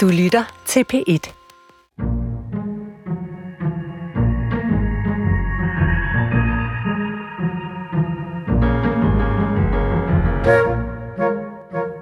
[0.00, 1.32] Du lytter til P1.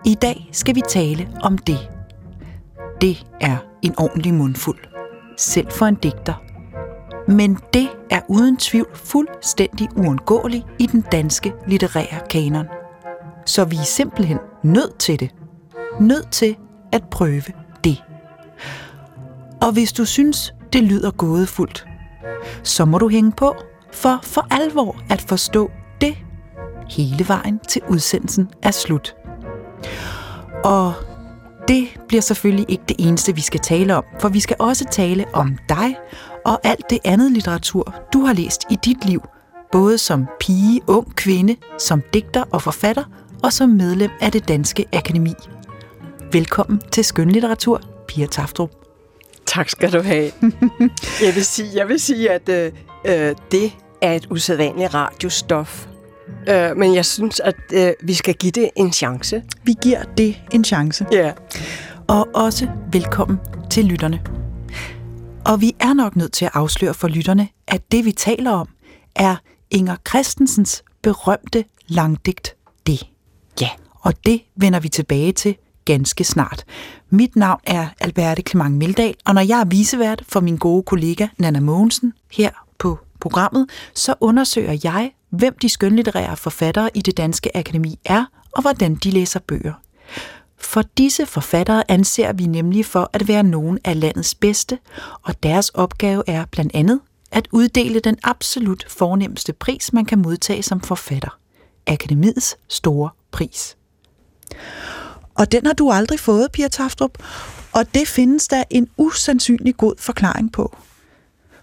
[0.05, 1.79] I dag skal vi tale om det.
[3.01, 4.79] Det er en ordentlig mundfuld.
[5.37, 6.35] Selv for en digter.
[7.29, 12.67] Men det er uden tvivl fuldstændig uundgåeligt i den danske litterære kanon.
[13.47, 15.31] Så vi er simpelthen nødt til det.
[16.01, 16.57] Nødt til
[16.93, 17.68] at prøve.
[19.63, 21.87] Og hvis du synes, det lyder gådefuldt,
[22.63, 23.55] så må du hænge på
[23.93, 26.17] for for alvor at forstå det
[26.91, 29.17] hele vejen til udsendelsen er slut.
[30.65, 30.93] Og
[31.69, 35.25] det bliver selvfølgelig ikke det eneste, vi skal tale om, for vi skal også tale
[35.33, 35.97] om dig
[36.45, 39.23] og alt det andet litteratur, du har læst i dit liv,
[39.73, 43.05] både som pige, ung kvinde, som digter og forfatter,
[43.43, 45.35] og som medlem af det Danske Akademi.
[46.33, 48.88] Velkommen til Skønlitteratur, Pia Taftrup.
[49.49, 50.33] Tak skal du have.
[51.27, 52.73] jeg, vil sige, jeg vil sige, at øh,
[53.05, 55.87] øh, det er et usædvanligt radiostof.
[56.49, 59.43] Øh, men jeg synes, at øh, vi skal give det en chance.
[59.63, 61.07] Vi giver det en chance.
[61.13, 61.19] Ja.
[61.19, 61.35] Yeah.
[62.09, 63.39] Og også velkommen
[63.71, 64.21] til lytterne.
[65.47, 68.69] Og vi er nok nødt til at afsløre for lytterne, at det vi taler om,
[69.17, 69.37] er
[69.71, 72.57] Inger Christensens berømte langdigt
[72.87, 73.03] Det.
[73.61, 73.69] Ja.
[74.01, 75.57] Og det vender vi tilbage til
[75.89, 76.65] ganske snart.
[77.11, 81.27] Mit navn er Alberte Clement Mildal, og når jeg er visevært for min gode kollega
[81.39, 87.57] Nana Mogensen her på programmet, så undersøger jeg, hvem de skønlitterære forfattere i det danske
[87.57, 89.73] akademi er, og hvordan de læser bøger.
[90.59, 94.79] For disse forfattere anser vi nemlig for at være nogle af landets bedste,
[95.23, 97.01] og deres opgave er blandt andet
[97.31, 101.39] at uddele den absolut fornemmeste pris, man kan modtage som forfatter.
[101.87, 103.77] Akademiets store pris.
[105.39, 107.19] Og den har du aldrig fået, Pia Taftrup,
[107.73, 110.77] og det findes der en usandsynlig god forklaring på.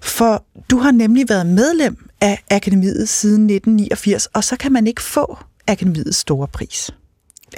[0.01, 5.01] For du har nemlig været medlem af Akademiet siden 1989, og så kan man ikke
[5.01, 6.91] få Akademiets store pris.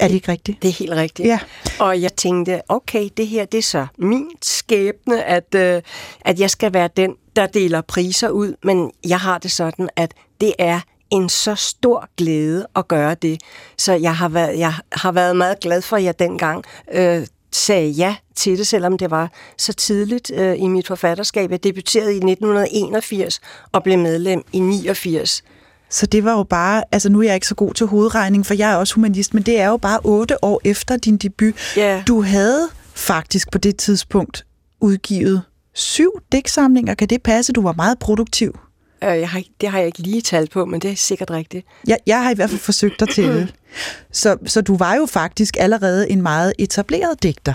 [0.00, 0.62] Er det ikke rigtigt?
[0.62, 1.28] Det er helt rigtigt.
[1.28, 1.38] Ja.
[1.78, 5.82] Og jeg tænkte, okay, det her det er så min skæbne, at, øh,
[6.20, 8.54] at jeg skal være den, der deler priser ud.
[8.64, 13.40] Men jeg har det sådan, at det er en så stor glæde at gøre det.
[13.78, 17.90] Så jeg har været, jeg har været meget glad for, at jeg dengang øh, sagde
[17.90, 21.50] ja til det, selvom det var så tidligt øh, i mit forfatterskab.
[21.50, 23.40] Jeg debuterede i 1981
[23.72, 25.42] og blev medlem i 89.
[25.90, 28.54] Så det var jo bare, altså nu er jeg ikke så god til hovedregning, for
[28.54, 31.54] jeg er også humanist, men det er jo bare otte år efter din debut.
[31.76, 32.02] Ja.
[32.06, 34.46] Du havde faktisk på det tidspunkt
[34.80, 35.42] udgivet
[35.74, 36.94] syv digtsamlinger.
[36.94, 37.52] Kan det passe?
[37.52, 38.58] Du var meget produktiv.
[39.04, 41.66] Øh, jeg har, det har jeg ikke lige talt på, men det er sikkert rigtigt.
[41.86, 43.48] Jeg, jeg har i hvert fald forsøgt at tælle.
[44.12, 47.52] Så, så du var jo faktisk allerede en meget etableret digter,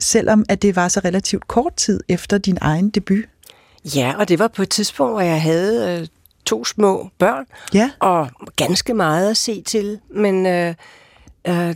[0.00, 3.24] selvom at det var så relativt kort tid efter din egen debut.
[3.96, 6.06] Ja, og det var på et tidspunkt, hvor jeg havde øh,
[6.46, 7.44] to små børn,
[7.74, 7.90] Ja.
[8.00, 10.74] og ganske meget at se til, men øh,
[11.48, 11.74] øh,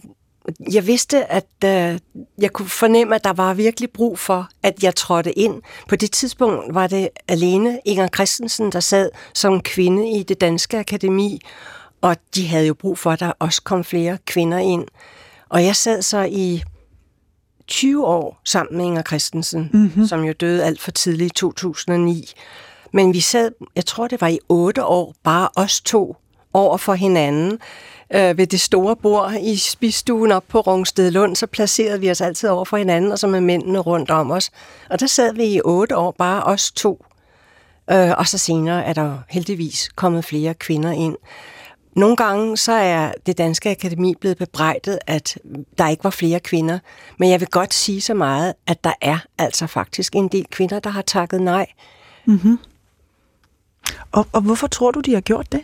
[0.73, 1.99] jeg vidste, at øh,
[2.39, 5.63] jeg kunne fornemme, at der var virkelig brug for, at jeg trådte ind.
[5.89, 10.79] På det tidspunkt var det alene Inger Christensen, der sad som kvinde i det danske
[10.79, 11.41] akademi,
[12.01, 14.87] og de havde jo brug for, at der også kom flere kvinder ind.
[15.49, 16.63] Og jeg sad så i
[17.67, 20.07] 20 år sammen med Inger Christensen, mm-hmm.
[20.07, 22.33] som jo døde alt for tidligt i 2009.
[22.93, 26.17] Men vi sad, jeg tror det var i otte år, bare os to
[26.55, 27.59] over for hinanden
[28.15, 32.21] øh, ved det store bord i spisstuen op på Rungsted Lund, så placerede vi os
[32.21, 34.51] altid over for hinanden, og så med mændene rundt om os.
[34.91, 37.05] Og der sad vi i otte år, bare os to.
[37.91, 41.17] Øh, og så senere er der heldigvis kommet flere kvinder ind.
[41.97, 45.39] Nogle gange så er det danske akademi blevet bebrejdet, at
[45.79, 46.79] der ikke var flere kvinder.
[47.19, 50.81] Men jeg vil godt sige så meget, at der er altså faktisk en del kvinder,
[50.81, 51.67] der har takket nej.
[52.25, 52.59] Mm-hmm.
[54.13, 55.61] Og, og hvorfor tror du, de har gjort det?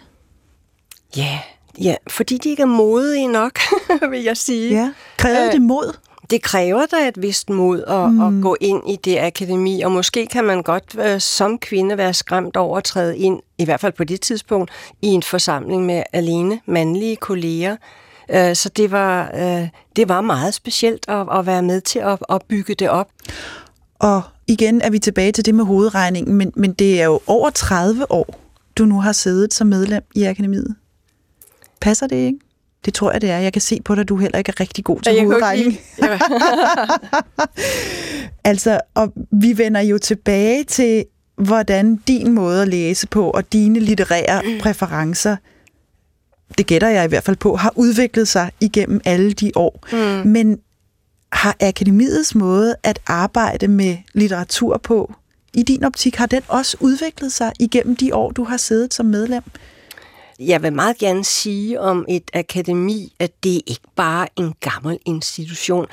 [1.16, 1.38] Ja,
[1.80, 3.58] ja fordi de ikke er modige nok,
[4.10, 4.92] vil jeg sige.
[5.16, 5.96] Krævede Øh, det mod?
[6.30, 8.20] Det kræver da et vist mod at, mm.
[8.38, 12.14] at gå ind i det akademi, og måske kan man godt øh, som kvinde være
[12.14, 14.70] skræmt over at træde ind, i hvert fald på det tidspunkt,
[15.02, 17.76] i en forsamling med alene mandlige kolleger.
[18.30, 22.18] Øh, så det var, øh, det var meget specielt at, at være med til at,
[22.28, 23.08] at bygge det op.
[23.98, 27.50] Og igen er vi tilbage til det med hovedregningen, men, men det er jo over
[27.50, 28.40] 30 år,
[28.78, 30.76] du nu har siddet som medlem i akademiet.
[31.80, 32.38] Passer det ikke?
[32.84, 33.38] Det tror jeg, det er.
[33.38, 35.78] Jeg kan se på dig, at du heller ikke er rigtig god til Jeg hovedregning.
[36.02, 36.18] Ja.
[38.44, 41.04] Altså, og vi vender jo tilbage til,
[41.36, 45.36] hvordan din måde at læse på, og dine litterære præferencer,
[46.58, 49.86] det gætter jeg i hvert fald på, har udviklet sig igennem alle de år.
[49.92, 50.30] Mm.
[50.30, 50.58] Men
[51.32, 55.14] har akademiets måde at arbejde med litteratur på,
[55.54, 59.06] i din optik, har den også udviklet sig igennem de år, du har siddet som
[59.06, 59.42] medlem?
[60.38, 64.98] Jeg vil meget gerne sige om et akademi, at det ikke bare er en gammel
[65.04, 65.86] institution.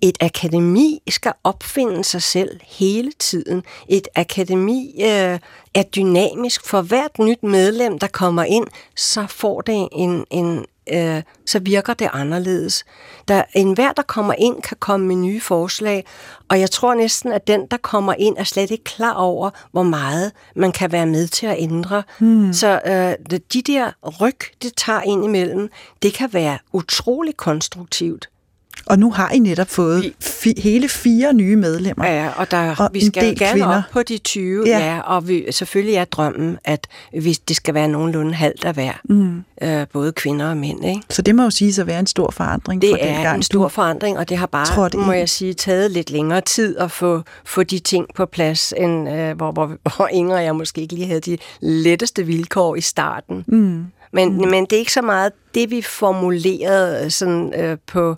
[0.00, 3.62] Et akademi skal opfinde sig selv hele tiden.
[3.88, 5.38] Et akademi øh,
[5.74, 6.66] er dynamisk.
[6.66, 8.66] For hvert nyt medlem, der kommer ind,
[8.96, 12.84] så får det en, en øh, så virker det anderledes.
[13.28, 16.04] Der, en hver, der kommer ind, kan komme med nye forslag,
[16.48, 19.82] og jeg tror næsten, at den, der kommer ind, er slet ikke klar over, hvor
[19.82, 22.02] meget man kan være med til at ændre.
[22.18, 22.52] Hmm.
[22.52, 23.90] Så øh, de der
[24.20, 25.70] ryg, det tager ind imellem,
[26.02, 28.28] det kan være utrolig konstruktivt.
[28.86, 32.06] Og nu har I netop fået fi, hele fire nye medlemmer.
[32.06, 33.76] Ja, og, der, og vi skal gerne kvinder.
[33.76, 34.78] op på de 20, ja.
[34.78, 36.86] ja og vi, selvfølgelig er drømmen, at
[37.20, 38.92] hvis det skal være nogenlunde halvt af hver.
[39.04, 39.44] Mm.
[39.62, 40.84] Øh, både kvinder og mænd.
[40.84, 41.02] Ikke?
[41.10, 43.42] Så det må jo sige at være en stor forandring det for er gang, en
[43.42, 46.90] stor forandring, og det har bare, det må jeg sige, taget lidt længere tid at
[46.90, 50.80] få, få de ting på plads, end øh, hvor, hvor, hvor Inger og jeg måske
[50.80, 53.44] ikke lige havde de letteste vilkår i starten.
[53.46, 53.84] Mm.
[54.12, 54.48] Men, mm.
[54.48, 58.16] men det er ikke så meget det, vi formulerede sådan, øh, på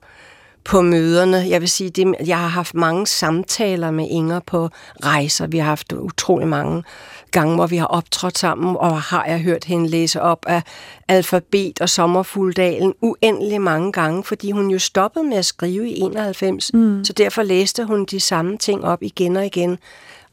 [0.66, 1.36] på møderne.
[1.36, 4.68] Jeg vil sige, det, jeg har haft mange samtaler med Inger på
[5.04, 5.46] rejser.
[5.46, 6.82] Vi har haft utrolig mange
[7.30, 10.62] gange, hvor vi har optrådt sammen, og har jeg hørt hende læse op af
[11.08, 16.74] alfabet og sommerfulddalen uendelig mange gange, fordi hun jo stoppede med at skrive i 91,
[16.74, 17.04] mm.
[17.04, 19.78] så derfor læste hun de samme ting op igen og igen,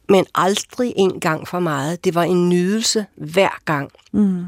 [0.10, 2.06] men aldrig en gang for meget.
[2.06, 3.92] Det var en nydelse hver gang.
[4.12, 4.46] Mm.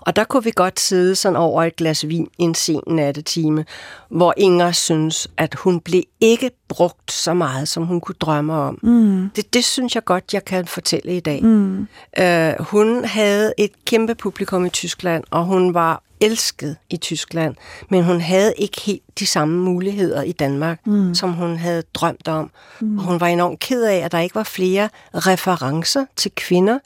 [0.00, 3.64] Og der kunne vi godt sidde sådan over et glas vin en sen nattetime,
[4.08, 8.78] hvor Inger synes, at hun blev ikke brugt så meget, som hun kunne drømme om.
[8.82, 9.30] Mm.
[9.36, 11.42] Det, det synes jeg godt, jeg kan fortælle i dag.
[11.42, 11.88] Mm.
[12.20, 17.54] Uh, hun havde et kæmpe publikum i Tyskland, og hun var elsket i Tyskland,
[17.90, 21.14] men hun havde ikke helt de samme muligheder i Danmark, mm.
[21.14, 22.50] som hun havde drømt om.
[22.80, 22.98] Mm.
[22.98, 26.78] Og hun var enormt ked af, at der ikke var flere referencer til kvinder,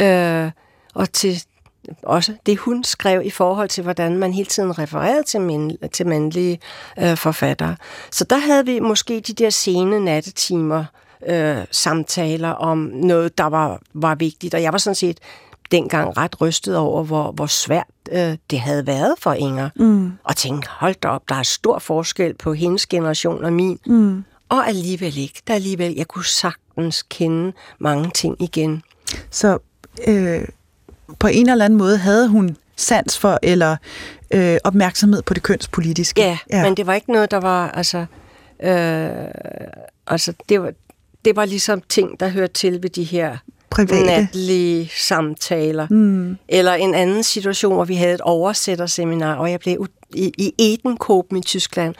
[0.00, 0.50] øh,
[0.94, 1.42] og til,
[2.02, 6.06] også det, hun skrev i forhold til, hvordan man hele tiden refererede til, mænd, til
[6.06, 6.58] mandlige
[6.98, 7.76] øh, forfattere.
[8.10, 10.84] Så der havde vi måske de der sene nattetimer,
[11.26, 14.54] øh, samtaler om noget, der var, var vigtigt.
[14.54, 15.18] Og jeg var sådan set
[15.70, 19.70] dengang ret rystet over, hvor, hvor svært øh, det havde været for Inger.
[19.76, 20.12] Mm.
[20.24, 23.78] Og tænkte, hold da op, der er stor forskel på hendes generation og min.
[23.86, 24.24] Mm.
[24.48, 25.42] Og alligevel ikke.
[25.46, 28.82] Der alligevel, jeg kunne sagtens kende mange ting igen.
[29.30, 29.58] Så
[30.08, 30.44] øh,
[31.18, 33.76] på en eller anden måde havde hun sans for eller
[34.30, 36.20] øh, opmærksomhed på det kønspolitiske.
[36.20, 37.98] Ja, ja, men det var ikke noget, der var, altså,
[38.62, 39.10] øh,
[40.06, 40.72] altså det var,
[41.24, 43.36] det var ligesom ting, der hørte til ved de her
[43.70, 44.06] Private.
[44.06, 45.86] natlige samtaler.
[45.90, 46.38] Mm.
[46.48, 51.36] Eller en anden situation, hvor vi havde et oversætterseminar, og jeg blev i, i Edenkåben
[51.36, 51.94] i Tyskland,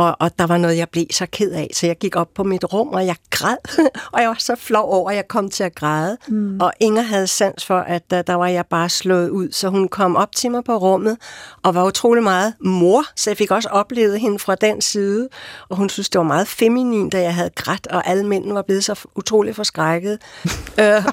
[0.00, 2.44] og, og der var noget, jeg blev så ked af, så jeg gik op på
[2.44, 3.56] mit rum, og jeg græd,
[4.12, 6.16] og jeg var så flov over, at jeg kom til at græde.
[6.28, 6.60] Mm.
[6.60, 9.88] Og Inger havde sans for, at der, der var jeg bare slået ud, så hun
[9.88, 11.16] kom op til mig på rummet,
[11.62, 15.28] og var utrolig meget mor, så jeg fik også oplevet hende fra den side,
[15.68, 18.62] og hun synes, det var meget feminin, da jeg havde grædt, og alle mændene var
[18.62, 20.18] blevet så utrolig forskrækket.
[20.80, 21.04] øh,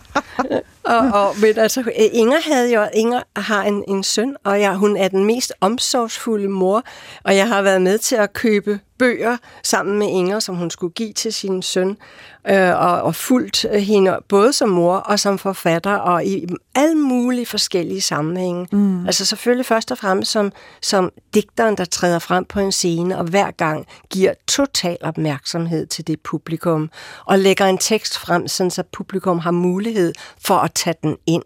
[0.87, 4.75] og, og, men altså, øh, Inger, havde jo, Inger har en, en søn, og jeg,
[4.75, 6.83] hun er den mest omsorgsfulde mor,
[7.23, 10.94] og jeg har været med til at købe bøger sammen med Inger, som hun skulle
[10.94, 11.97] give til sin søn,
[12.49, 17.45] øh, og, og fulgt hende både som mor og som forfatter, og i alle mulige
[17.45, 18.68] forskellige sammenhænge.
[18.71, 19.06] Mm.
[19.06, 20.51] Altså selvfølgelig først og fremmest som,
[20.81, 26.07] som digteren, der træder frem på en scene, og hver gang giver total opmærksomhed til
[26.07, 26.89] det publikum,
[27.25, 30.13] og lægger en tekst frem, så publikum har mulighed
[30.45, 31.44] for at tage den ind.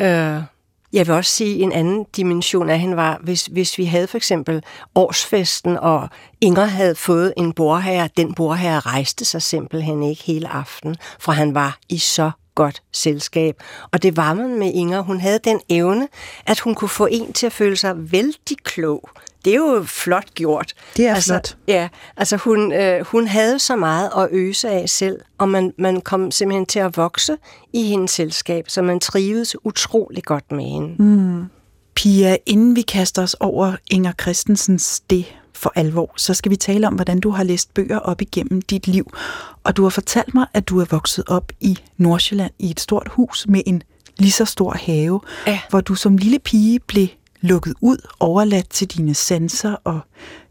[0.00, 0.53] Øh,
[0.94, 4.16] jeg vil også sige, en anden dimension af hende var, hvis, hvis vi havde for
[4.16, 4.62] eksempel
[4.94, 6.08] årsfesten, og
[6.40, 11.54] Inger havde fået en borherre, den borherre rejste sig simpelthen ikke hele aften, for han
[11.54, 13.62] var i så godt selskab.
[13.92, 15.00] Og det var man med Inger.
[15.00, 16.08] Hun havde den evne,
[16.46, 19.08] at hun kunne få en til at føle sig vældig klog
[19.44, 20.72] det er jo flot gjort.
[20.96, 21.56] Det er altså, flot.
[21.68, 26.00] Ja, altså hun, øh, hun havde så meget at øse af selv, og man, man
[26.00, 27.36] kom simpelthen til at vokse
[27.72, 31.02] i hendes selskab, så man trivedes utrolig godt med hende.
[31.02, 31.44] Mm.
[31.94, 36.86] Pia, inden vi kaster os over Inger Christensens det for alvor, så skal vi tale
[36.86, 39.12] om, hvordan du har læst bøger op igennem dit liv.
[39.64, 43.08] Og du har fortalt mig, at du er vokset op i Nordsjælland i et stort
[43.10, 43.82] hus med en
[44.18, 45.60] lige så stor have, ja.
[45.70, 47.08] hvor du som lille pige blev
[47.44, 50.00] lukket ud, overladt til dine sanser og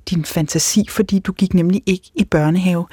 [0.09, 2.85] din fantasi, fordi du gik nemlig ikke i børnehave.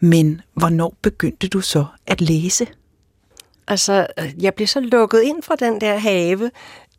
[0.00, 2.66] Men hvornår begyndte du så at læse?
[3.68, 4.06] Altså,
[4.40, 6.50] jeg blev så lukket ind fra den der have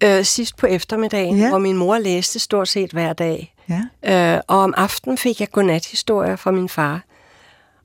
[0.03, 1.49] øh, sidst på eftermiddagen, ja.
[1.49, 3.55] hvor min mor læste stort set hver dag.
[3.69, 4.35] Ja.
[4.35, 7.03] Øh, og om aftenen fik jeg godnathistorier fra min far.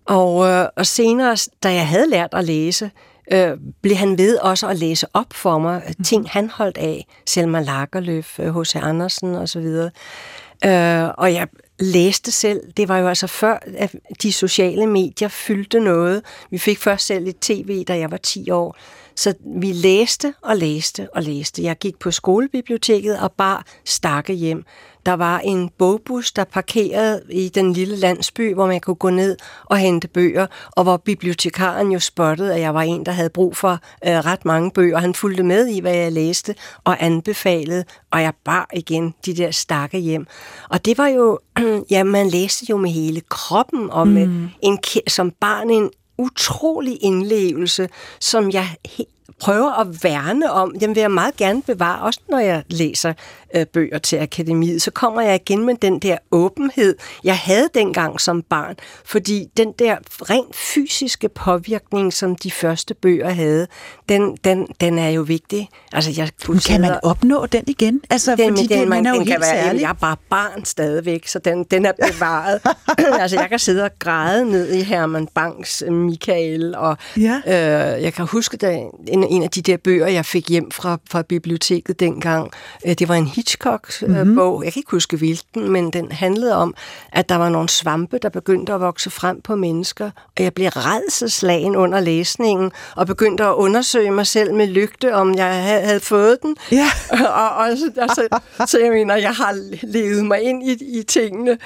[0.04, 2.90] Og, øh, og senere, da jeg havde lært at læse,
[3.32, 3.50] øh,
[3.82, 6.04] blev han ved også at læse op for mig mm.
[6.04, 7.06] ting, han holdt af.
[7.26, 8.76] Selma Lagerlöf, H.C.
[8.76, 9.66] Andersen osv.
[10.64, 11.48] Øh, og jeg
[11.80, 12.60] læste selv.
[12.76, 16.22] Det var jo altså før, at de sociale medier fyldte noget.
[16.50, 18.76] Vi fik først selv et tv, da jeg var 10 år.
[19.16, 21.62] Så vi læste og læste og læste.
[21.62, 24.64] Jeg gik på skolebiblioteket og bare stakke hjem.
[25.06, 29.37] Der var en bogbus, der parkerede i den lille landsby, hvor man kunne gå ned
[29.64, 33.56] og hente bøger, og hvor bibliotekaren jo spottede, at jeg var en, der havde brug
[33.56, 33.73] for
[34.06, 34.99] øh, ret mange bøger.
[34.99, 39.50] Han fulgte med i, hvad jeg læste, og anbefalede, og jeg bar igen de der
[39.50, 40.26] stakke hjem.
[40.68, 41.38] Og det var jo,
[41.90, 44.49] ja, man læste jo med hele kroppen, og med mm.
[44.62, 47.88] en, som barn en utrolig indlevelse,
[48.20, 48.68] som jeg
[49.40, 50.78] prøver at værne om.
[50.80, 53.12] Den vil jeg meget gerne bevare, også når jeg læser
[53.56, 54.82] øh, bøger til akademiet.
[54.82, 58.76] Så kommer jeg igen med den der åbenhed, jeg havde dengang som barn.
[59.04, 59.96] Fordi den der
[60.30, 63.66] rent fysiske påvirkning, som de første bøger havde,
[64.08, 65.68] den, den, den er jo vigtig.
[65.92, 68.00] Altså, jeg kunne kan man opnå den igen?
[68.11, 69.80] Altså, den, fordi den, det, man, er jo den kan være, særlig.
[69.80, 72.61] Jeg er bare barn stadigvæk, så den, den er bevaret.
[73.20, 77.40] altså, jeg kan sidde og græde ned i Herman Banks Michael, og ja.
[77.46, 78.73] øh, jeg kan huske, da
[79.08, 82.50] en en, af de der bøger, jeg fik hjem fra, fra biblioteket dengang.
[82.87, 84.08] Øh, det var en Hitchcock-bog.
[84.08, 84.64] Mm-hmm.
[84.64, 86.74] Jeg kan ikke huske hvilken, men den handlede om,
[87.12, 90.10] at der var nogle svampe, der begyndte at vokse frem på mennesker.
[90.36, 95.34] Og jeg blev redselslagen under læsningen, og begyndte at undersøge mig selv med lygte, om
[95.34, 96.56] jeg havde fået den.
[96.72, 96.86] Ja.
[97.10, 98.28] og, og, altså,
[98.66, 101.58] så jeg mener, jeg har levet mig ind i, i tingene.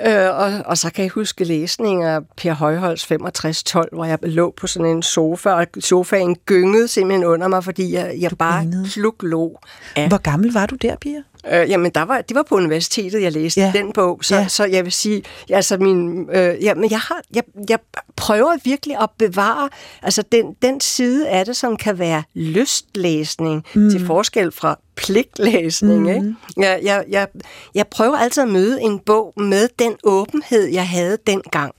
[0.00, 4.54] Øh, og, og så kan jeg huske læsninger af Per Højholds 6512, hvor jeg lå
[4.56, 9.60] på sådan en sofa, og sofaen gyngede simpelthen under mig, fordi jeg, jeg bare sluklå
[9.96, 10.08] af.
[10.08, 11.22] Hvor gammel var du der, Pia?
[11.52, 13.72] Øh, jamen, der var, det var på universitetet, jeg læste ja.
[13.74, 14.48] den bog, så, ja.
[14.48, 17.78] så jeg vil sige, altså min, øh, ja, men jeg, har, jeg, jeg
[18.16, 19.68] prøver virkelig at bevare
[20.02, 23.90] altså den, den side af det, som kan være lystlæsning, mm.
[23.90, 26.00] til forskel fra pligtlæsning.
[26.00, 26.08] Mm.
[26.08, 26.34] Ikke?
[26.56, 27.28] Jeg, jeg, jeg,
[27.74, 31.72] jeg prøver altid at møde en bog med den åbenhed, jeg havde dengang.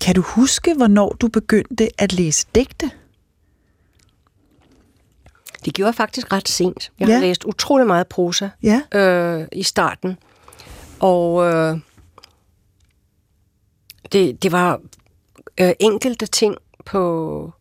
[0.00, 2.90] Kan du huske, hvornår du begyndte at læse digte?
[5.64, 6.92] Det gjorde jeg faktisk ret sent.
[7.00, 7.14] Jeg ja.
[7.14, 8.80] har læst utrolig meget prosa ja.
[8.94, 10.18] øh, i starten.
[11.00, 11.78] Og øh,
[14.12, 14.80] det, det var
[15.60, 17.52] øh, enkelte ting på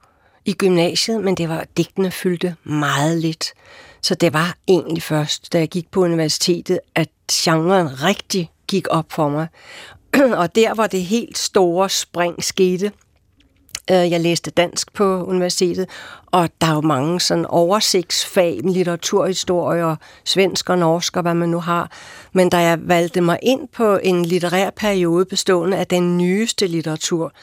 [0.46, 3.54] i gymnasiet, men det var digtene fyldte meget lidt.
[4.02, 9.12] Så det var egentlig først, da jeg gik på universitetet, at genren rigtig gik op
[9.12, 9.48] for mig.
[10.42, 12.92] Og der var det helt store spring skete.
[13.92, 15.90] Øh, jeg læste dansk på universitetet,
[16.26, 21.60] og der er jo mange sådan oversigtsfag, litteraturhistorie, svensk og norsk og hvad man nu
[21.60, 21.92] har.
[22.34, 27.34] Men da jeg valgte mig ind på en litterær periode bestående af den nyeste litteratur,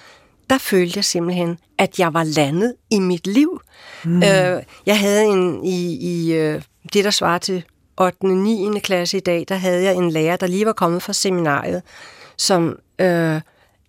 [0.51, 3.61] der følte jeg simpelthen, at jeg var landet i mit liv.
[4.05, 4.17] Mm.
[4.17, 7.65] Øh, jeg havde en i, i øh, det, der svarer til
[8.01, 8.17] 8.
[8.21, 8.81] og 9.
[8.81, 11.83] klasse i dag, der havde jeg en lærer, der lige var kommet fra seminariet,
[12.37, 13.41] som øh,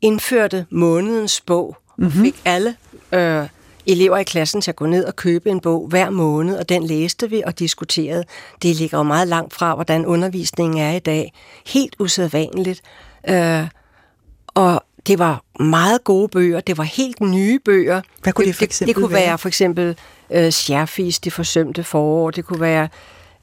[0.02, 2.06] indførte månedens bog, mm-hmm.
[2.06, 2.26] og mhm.
[2.26, 2.76] fik alle
[3.12, 3.48] øh,
[3.86, 6.84] elever i klassen til at gå ned og købe en bog hver måned, og den
[6.88, 8.24] læste vi og diskuterede.
[8.62, 11.34] Det ligger jo meget langt fra, hvordan undervisningen er i dag.
[11.68, 12.82] Helt usædvanligt.
[13.30, 13.68] Øh,
[14.48, 16.60] og det var meget gode bøger.
[16.60, 18.02] Det var helt nye bøger.
[18.24, 19.98] Hvad kunne det, for eksempel Det, det kunne være, være for eksempel
[20.30, 22.32] uh, Scherfis, Det forsømte forår.
[22.32, 22.88] Det kunne være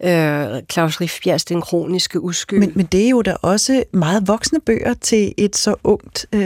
[0.03, 2.61] uh, Claus Riffbjergs Den kroniske uskyld.
[2.61, 6.41] Men, men det er jo da også meget voksne bøger til et så ungt uh,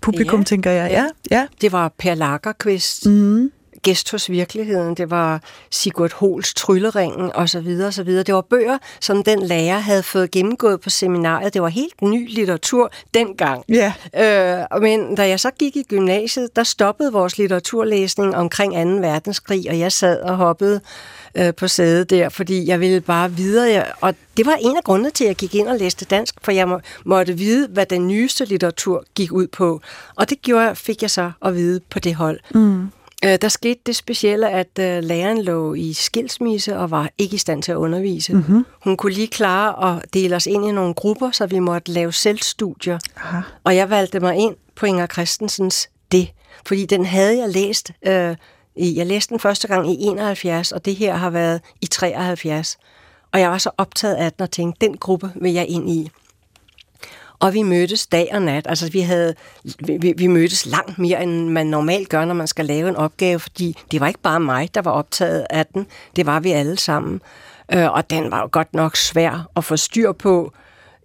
[0.00, 0.90] publikum, ja, tænker jeg.
[0.90, 1.46] Ja, ja.
[1.60, 3.06] Det var Per Lagerqvist.
[3.06, 3.50] Mm
[3.82, 7.80] Gæst hos virkeligheden, det var Sigurd Hols Trylleringen osv.
[7.86, 8.06] osv.
[8.06, 11.54] Det var bøger, som den lærer havde fået gennemgået på seminariet.
[11.54, 13.64] Det var helt ny litteratur dengang.
[13.68, 13.92] Ja.
[14.16, 18.78] Øh, men da jeg så gik i gymnasiet, der stoppede vores litteraturlæsning omkring 2.
[19.08, 20.80] verdenskrig, og jeg sad og hoppede
[21.34, 23.84] øh, på sædet der, fordi jeg ville bare videre.
[24.00, 26.52] Og det var en af grundene til, at jeg gik ind og læste dansk, for
[26.52, 29.80] jeg må, måtte vide, hvad den nyeste litteratur gik ud på.
[30.16, 32.40] Og det gjorde, fik jeg så at vide på det hold.
[32.54, 32.88] Mm.
[33.24, 37.38] Øh, der skete det specielle, at øh, læreren lå i skilsmisse og var ikke i
[37.38, 38.32] stand til at undervise.
[38.34, 38.66] Mm-hmm.
[38.84, 42.12] Hun kunne lige klare at dele os ind i nogle grupper, så vi måtte lave
[42.12, 42.98] selvstudier.
[43.16, 43.40] Aha.
[43.64, 46.32] Og jeg valgte mig ind på Inger Christensens Det,
[46.66, 47.90] fordi den havde jeg læst.
[48.06, 48.36] Øh,
[48.76, 52.78] jeg læste den første gang i 71, og det her har været i 73.
[53.32, 56.10] Og jeg var så optaget af den og tænkte, den gruppe vil jeg ind i.
[57.42, 58.66] Og vi mødtes dag og nat.
[58.68, 59.34] Altså, vi, havde,
[60.00, 63.40] vi, vi mødtes langt mere, end man normalt gør, når man skal lave en opgave,
[63.40, 65.86] fordi det var ikke bare mig, der var optaget af den.
[66.16, 67.20] Det var vi alle sammen.
[67.72, 70.52] Øh, og den var jo godt nok svær at få styr på.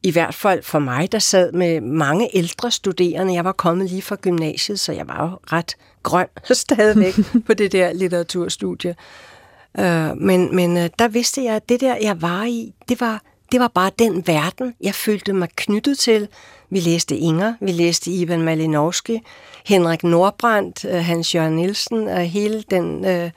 [0.03, 3.33] i hvert fald for mig, der sad med mange ældre studerende.
[3.33, 7.13] Jeg var kommet lige fra gymnasiet, så jeg var jo ret grøn stadigvæk
[7.47, 8.95] på det der litteraturstudie.
[9.79, 13.21] Uh, men men uh, der vidste jeg, at det der, jeg var i, det var,
[13.51, 16.27] det var bare den verden, jeg følte mig knyttet til.
[16.69, 19.19] Vi læste Inger, vi læste Ivan Malinowski,
[19.65, 23.05] Henrik Nordbrandt, uh, Hans Jørgen Nielsen og hele den...
[23.05, 23.31] Uh,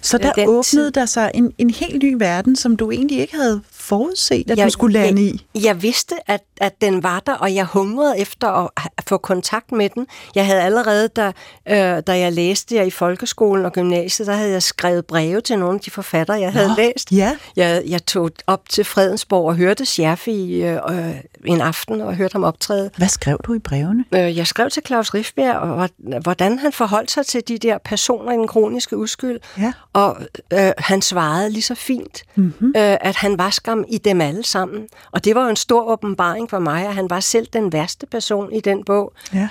[0.00, 0.90] så der åbnede tid.
[0.90, 4.66] der sig en, en helt ny verden, som du egentlig ikke havde forudset, at jeg,
[4.66, 5.46] du skulle lande i?
[5.54, 9.72] Jeg vidste, at, at den var der, og jeg hungrede efter at, at få kontakt
[9.72, 10.06] med den.
[10.34, 11.32] Jeg havde allerede, da,
[11.68, 15.58] øh, da jeg læste jeg i folkeskolen og gymnasiet, der havde jeg skrevet breve til
[15.58, 17.12] nogle af de forfattere, jeg havde Nå, læst.
[17.12, 17.36] Ja.
[17.56, 21.14] Jeg, jeg tog op til Fredensborg og hørte Scherfi øh, øh,
[21.44, 22.90] en aften og hørte ham optræde.
[22.96, 24.04] Hvad skrev du i brevene?
[24.14, 25.88] Øh, jeg skrev til Claus Rifbjerg, og
[26.22, 29.40] hvordan han forholdt sig til de der personer i den kroniske uskyld.
[29.58, 29.72] Ja.
[29.92, 30.16] Og
[30.52, 32.68] øh, han svarede lige så fint, mm-hmm.
[32.76, 34.88] øh, at han var skam i dem alle sammen.
[35.10, 38.06] Og det var jo en stor åbenbaring for mig, at han var selv den værste
[38.06, 39.12] person i den bog.
[39.34, 39.48] Ja.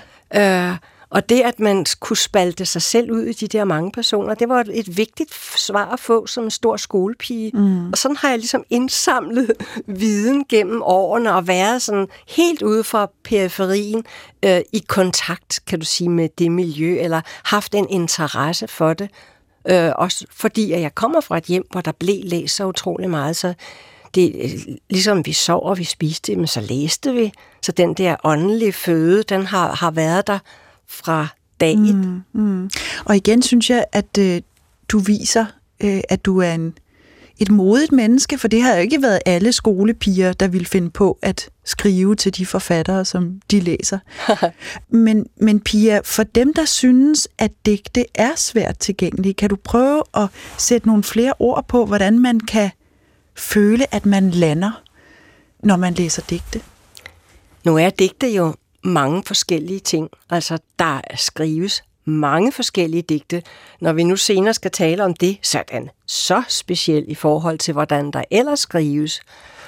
[0.72, 0.78] Øh,
[1.10, 4.50] og det, at man kunne spalte sig selv ud i de der mange personer, det
[4.50, 7.52] var et vigtigt svar at få som en stor skolepige.
[7.54, 7.90] Mm.
[7.90, 9.52] Og sådan har jeg ligesom indsamlet
[10.02, 14.06] viden gennem årene og været sådan helt ude fra periferien
[14.46, 19.10] øh, i kontakt, kan du sige, med det miljø, eller haft en interesse for det.
[19.70, 23.10] Øh, også fordi, at jeg kommer fra et hjem, hvor der blev læst så utrolig
[23.10, 23.54] meget, så
[24.18, 27.32] det, ligesom vi sov og vi spiste, men så læste vi.
[27.62, 30.40] Så den der åndelige føde, den har, har været der
[30.88, 31.28] fra
[31.60, 32.70] dag mm, mm.
[33.06, 34.42] Og igen synes jeg, at øh,
[34.90, 35.46] du viser,
[35.84, 36.74] øh, at du er en,
[37.40, 41.20] et modigt menneske, for det har jo ikke været alle skolepiger, der ville finde på
[41.22, 44.00] at skrive til de forfattere, som de læser.
[45.06, 50.04] men, men Pia, for dem, der synes, at digte er svært tilgængelige, kan du prøve
[50.14, 52.72] at sætte nogle flere ord på, hvordan man kan
[53.38, 54.82] føle, at man lander,
[55.60, 56.62] når man læser digte?
[57.66, 60.10] Nu er digte jo mange forskellige ting.
[60.30, 63.44] Altså, der skrives mange forskellige digte.
[63.82, 67.58] Når vi nu senere skal tale om det, så er den så speciel i forhold
[67.58, 69.22] til, hvordan der ellers skrives.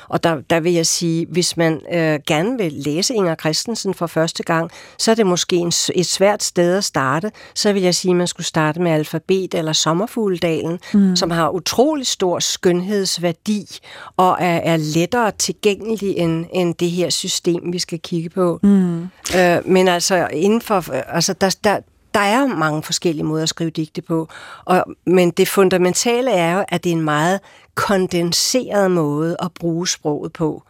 [0.09, 4.07] Og der, der vil jeg sige, hvis man øh, gerne vil læse Inger Christensen for
[4.07, 7.31] første gang, så er det måske en, et svært sted at starte.
[7.55, 11.15] Så vil jeg sige, at man skulle starte med Alfabet eller Sommerfugledalen, mm.
[11.15, 13.79] som har utrolig stor skønhedsværdi
[14.17, 18.59] og er, er lettere tilgængelig end, end det her system, vi skal kigge på.
[18.63, 19.01] Mm.
[19.35, 21.79] Øh, men altså inden for, altså der, der,
[22.13, 24.29] der er mange forskellige måder at skrive digte på,
[24.65, 27.39] og, men det fundamentale er jo, at det er en meget
[27.79, 30.63] kondenseret måde at bruge sproget på.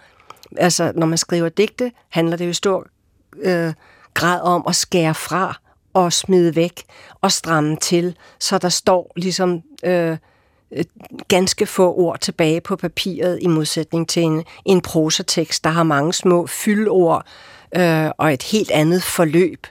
[0.58, 2.88] Altså, når man skriver digte, handler det jo i stor
[3.38, 3.74] øh,
[4.14, 5.60] grad om at skære fra
[5.94, 6.84] og smide væk
[7.22, 10.18] og stramme til, så der står ligesom øh,
[10.72, 10.84] øh
[11.28, 16.14] ganske få ord tilbage på papiret i modsætning til en, en prosatekst, der har mange
[16.14, 17.26] små fyldord
[17.76, 19.68] øh, og et helt andet forløb.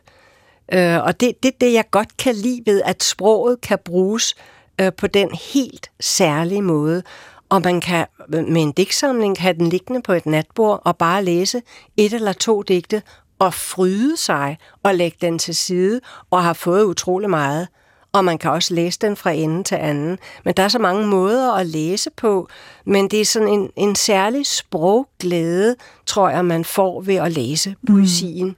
[0.73, 4.35] Øh, og det er det, det, jeg godt kan lide ved, at sproget kan bruges
[4.39, 4.58] øh,
[4.97, 7.03] på den helt særlige måde.
[7.49, 11.63] Og man kan med en digtsamling have den liggende på et natbord og bare læse
[11.97, 13.03] et eller to digte
[13.39, 17.69] og fryde sig og lægge den til side og har fået utrolig meget.
[18.13, 20.19] Og man kan også læse den fra ende til anden.
[20.45, 22.49] Men der er så mange måder at læse på,
[22.85, 27.75] men det er sådan en, en særlig sprogglæde, tror jeg, man får ved at læse
[27.87, 28.47] poesien.
[28.47, 28.57] Mm.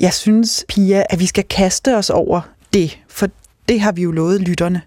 [0.00, 2.40] Jeg synes, Pia, at vi skal kaste os over
[2.72, 3.28] det, for
[3.68, 4.82] det har vi jo lovet lytterne.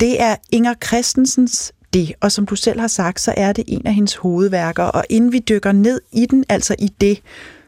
[0.00, 3.86] Det er Inger Christensens det, og som du selv har sagt, så er det en
[3.86, 7.22] af hendes hovedværker, og inden vi dykker ned i den, altså i det,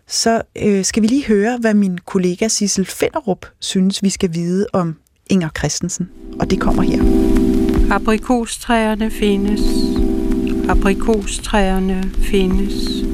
[0.08, 4.66] så øh, skal vi lige høre, hvad min kollega Sissel Finderup synes, vi skal vide
[4.72, 4.96] om
[5.30, 6.08] Inger Christensen.
[6.40, 7.02] Og det kommer her.
[7.94, 9.60] Aprikostræerne findes.
[10.68, 13.06] Aprikostræerne findes.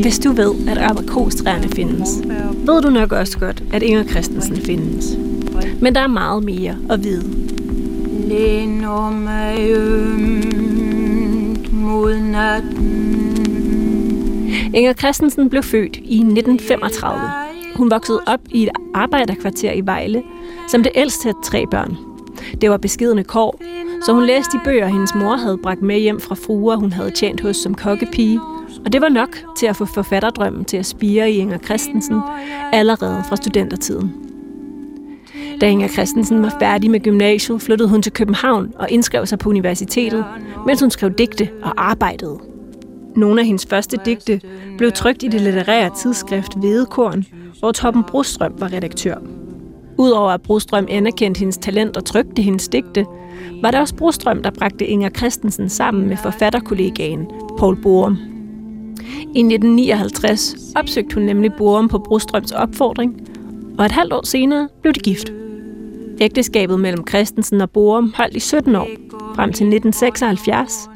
[0.00, 2.08] Hvis du ved, at aprikostræerne findes,
[2.66, 5.18] ved du nok også godt, at Inger Christensen findes.
[5.80, 7.24] Men der er meget mere at vide.
[8.28, 9.58] Læner mig
[11.72, 12.96] mod natten.
[14.74, 17.20] Inger Christensen blev født i 1935.
[17.76, 20.22] Hun voksede op i et arbejderkvarter i Vejle,
[20.70, 21.96] som det ældste af tre børn.
[22.60, 23.60] Det var beskedende kår,
[24.06, 27.10] så hun læste de bøger, hendes mor havde bragt med hjem fra fruer, hun havde
[27.10, 28.40] tjent hos som kokkepige,
[28.86, 32.20] og det var nok til at få forfatterdrømmen til at spire i Inger Christensen
[32.72, 34.14] allerede fra studentertiden.
[35.60, 39.48] Da Inger Christensen var færdig med gymnasiet, flyttede hun til København og indskrev sig på
[39.48, 40.24] universitetet,
[40.66, 42.38] mens hun skrev digte og arbejdede.
[43.16, 44.40] Nogle af hendes første digte
[44.78, 47.24] blev trygt i det litterære tidsskrift Hvedekorn,
[47.58, 49.16] hvor Toppen Brostrøm var redaktør.
[49.98, 53.06] Udover at Brostrøm anerkendte hendes talent og trykte hendes digte,
[53.62, 57.26] var det også Brostrøm, der bragte Inger Christensen sammen med forfatterkollegaen
[57.58, 58.35] Paul Borum.
[59.34, 63.28] I 1959 opsøgte hun nemlig Borum på Brostrøms opfordring,
[63.78, 65.32] og et halvt år senere blev de gift.
[66.20, 68.88] Ægteskabet mellem Christensen og Borum holdt i 17 år,
[69.34, 70.88] frem til 1976,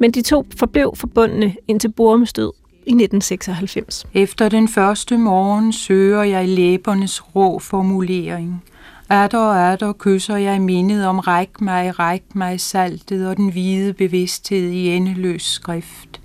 [0.00, 4.06] men de to forblev forbundne indtil Borums død i 1996.
[4.14, 8.64] Efter den første morgen søger jeg læbernes rå formulering.
[9.08, 13.92] Atter og atter kysser jeg mindet om ræk mig, ræk mig saltet og den hvide
[13.92, 16.20] bevidsthed i endeløs skrift.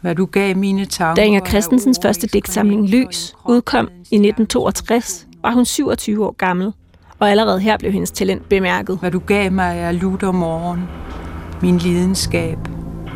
[0.00, 1.14] Hvad du gav mine tanker...
[1.14, 6.72] Da Inger Christensens første digtsamling Lys udkom i 1962, var hun 27 år gammel,
[7.18, 8.98] og allerede her blev hendes talent bemærket.
[8.98, 10.88] Hvad du gav mig er lutter morgen,
[11.62, 12.58] min lidenskab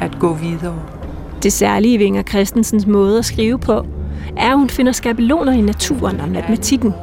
[0.01, 0.83] at gå videre.
[1.43, 3.87] Det særlige ved Inger Christensens måde at skrive på,
[4.37, 6.95] er, at hun finder skabeloner i naturen og matematikken.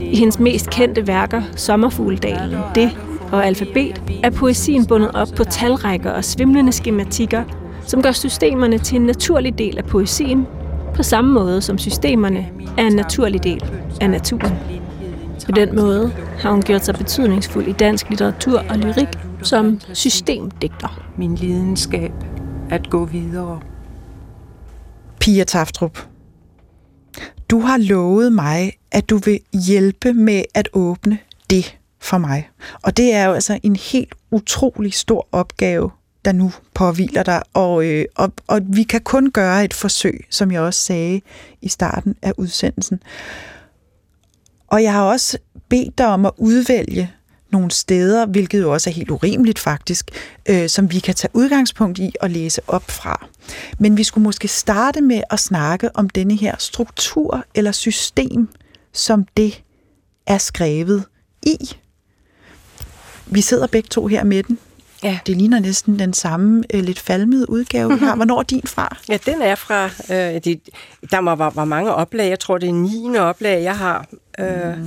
[0.00, 2.98] I hendes mest kendte værker, Sommerfugledalen, Det
[3.32, 7.44] og Alfabet, er poesien bundet op på talrækker og svimlende skematikker,
[7.86, 10.46] som gør systemerne til en naturlig del af poesien,
[10.94, 13.64] på samme måde som systemerne er en naturlig del
[14.00, 14.52] af naturen.
[15.46, 19.08] På den måde har hun gjort sig betydningsfuld i dansk litteratur og lyrik
[19.42, 21.02] som systemdigter.
[21.16, 22.12] Min lidenskab
[22.70, 23.60] at gå videre.
[25.20, 25.98] Pia Taftrup,
[27.48, 31.18] du har lovet mig, at du vil hjælpe med at åbne
[31.50, 32.48] det for mig.
[32.82, 35.90] Og det er jo altså en helt utrolig stor opgave,
[36.24, 40.52] der nu påviler dig, og, øh, og, og vi kan kun gøre et forsøg, som
[40.52, 41.20] jeg også sagde
[41.62, 43.02] i starten af udsendelsen.
[44.66, 47.12] Og jeg har også bedt dig om at udvælge
[47.52, 50.10] nogle steder, hvilket jo også er helt urimeligt faktisk,
[50.48, 53.26] øh, som vi kan tage udgangspunkt i og læse op fra.
[53.78, 58.48] Men vi skulle måske starte med at snakke om denne her struktur eller system,
[58.92, 59.62] som det
[60.26, 61.04] er skrevet
[61.42, 61.56] i.
[63.26, 64.58] Vi sidder begge to her med den.
[65.04, 65.18] Ja.
[65.26, 68.16] Det ligner næsten den samme øh, lidt falmede udgave, vi har.
[68.16, 68.96] Hvornår er din fra?
[69.08, 69.84] Ja, den er fra...
[69.84, 70.60] Øh, det,
[71.10, 72.28] der var, var, var mange oplag.
[72.28, 73.16] Jeg tror, det er 9.
[73.18, 74.06] oplag, jeg har.
[74.40, 74.86] Øh, mm.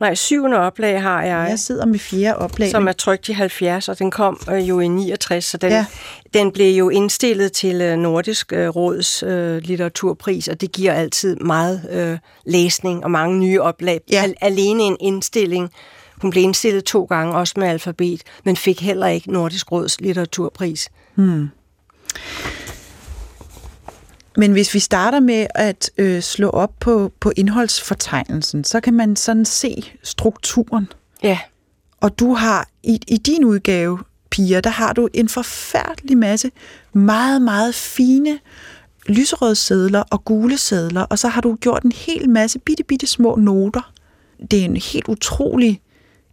[0.00, 1.46] Nej, syvende oplag har jeg.
[1.50, 2.70] Jeg sidder med fjerde oplag.
[2.70, 5.86] Som er trygt i 70, og den kom øh, jo i 69, så den, ja.
[6.34, 11.36] den blev jo indstillet til øh, Nordisk øh, Råds øh, litteraturpris, og det giver altid
[11.36, 14.00] meget øh, læsning og mange nye oplag.
[14.12, 14.22] Ja.
[14.22, 15.70] Al- alene en indstilling.
[16.20, 20.88] Hun blev indstillet to gange, også med alfabet, men fik heller ikke Nordisk Råds litteraturpris.
[21.14, 21.48] Hmm.
[24.36, 29.16] Men hvis vi starter med at øh, slå op på, på indholdsfortegnelsen, så kan man
[29.16, 30.88] sådan se strukturen.
[31.22, 31.38] Ja.
[32.00, 33.98] Og du har i, i din udgave,
[34.30, 36.50] Pia, der har du en forfærdelig masse
[36.92, 38.38] meget, meget fine
[39.06, 43.06] lyserøde sædler og gule sædler, og så har du gjort en hel masse bitte, bitte
[43.06, 43.92] små noter.
[44.50, 45.80] Det er en helt utrolig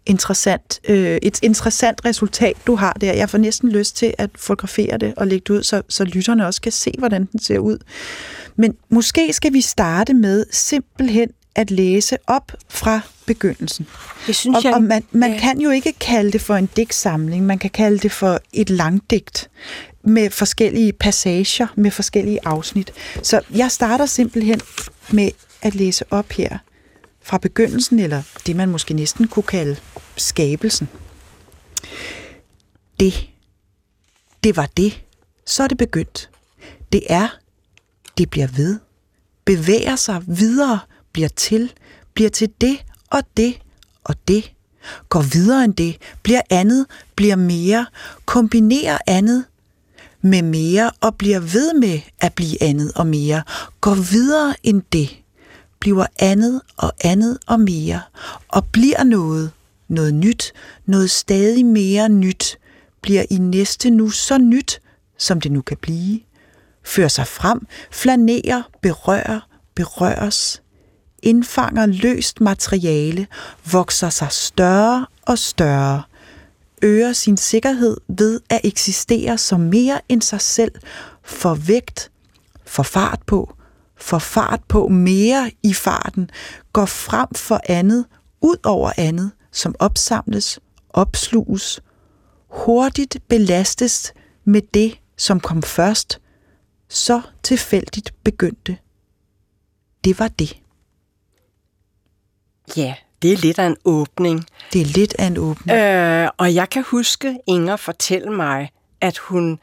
[0.08, 3.14] interessant, øh, et interessant resultat, du har der.
[3.14, 6.46] Jeg får næsten lyst til at fotografere det og lægge det ud, så, så lytterne
[6.46, 7.78] også kan se, hvordan den ser ud.
[8.56, 13.88] Men måske skal vi starte med simpelthen at læse op fra begyndelsen.
[14.28, 14.74] Det synes og, jeg.
[14.74, 15.40] Og man, man ja.
[15.40, 19.50] kan jo ikke kalde det for en digtsamling, man kan kalde det for et langdigt
[20.04, 22.94] med forskellige passager, med forskellige afsnit.
[23.24, 24.62] Så jeg starter simpelthen
[25.12, 25.30] med
[25.62, 26.58] at læse op her
[27.28, 29.76] fra begyndelsen, eller det man måske næsten kunne kalde
[30.18, 30.90] skabelsen.
[33.00, 33.30] Det.
[34.44, 35.04] Det var det.
[35.46, 36.30] Så er det begyndt.
[36.92, 37.28] Det er.
[38.18, 38.80] Det bliver ved.
[39.46, 40.80] Bevæger sig videre.
[41.12, 41.74] Bliver til.
[42.14, 42.78] Bliver til det
[43.10, 43.62] og det
[44.04, 44.54] og det.
[45.10, 45.98] Går videre end det.
[46.24, 46.86] Bliver andet.
[47.16, 47.86] Bliver mere.
[48.26, 49.46] Kombinerer andet
[50.22, 53.44] med mere og bliver ved med at blive andet og mere.
[53.82, 55.24] Går videre end det
[55.80, 58.02] bliver andet og andet og mere,
[58.48, 59.52] og bliver noget,
[59.88, 60.54] noget nyt,
[60.86, 62.58] noget stadig mere nyt,
[63.02, 64.82] bliver i næste nu så nyt,
[65.18, 66.20] som det nu kan blive.
[66.84, 69.40] Fører sig frem, flanerer, berører,
[69.76, 70.62] berøres,
[71.24, 73.28] indfanger løst materiale,
[73.72, 76.04] vokser sig større og større,
[76.82, 80.72] øger sin sikkerhed ved at eksistere som mere end sig selv,
[81.24, 82.12] for vægt,
[82.66, 83.57] for fart på,
[83.98, 86.30] får fart på mere i farten,
[86.74, 88.06] går frem for andet,
[88.42, 91.82] ud over andet, som opsamles, opsluges,
[92.50, 96.22] hurtigt belastes med det, som kom først,
[96.90, 98.78] så tilfældigt begyndte.
[100.04, 100.58] Det var det.
[102.78, 104.46] Ja, det er lidt af en åbning.
[104.74, 105.78] Det er lidt af en åbning.
[105.78, 109.60] Øh, og jeg kan huske Inger fortælle mig, at hun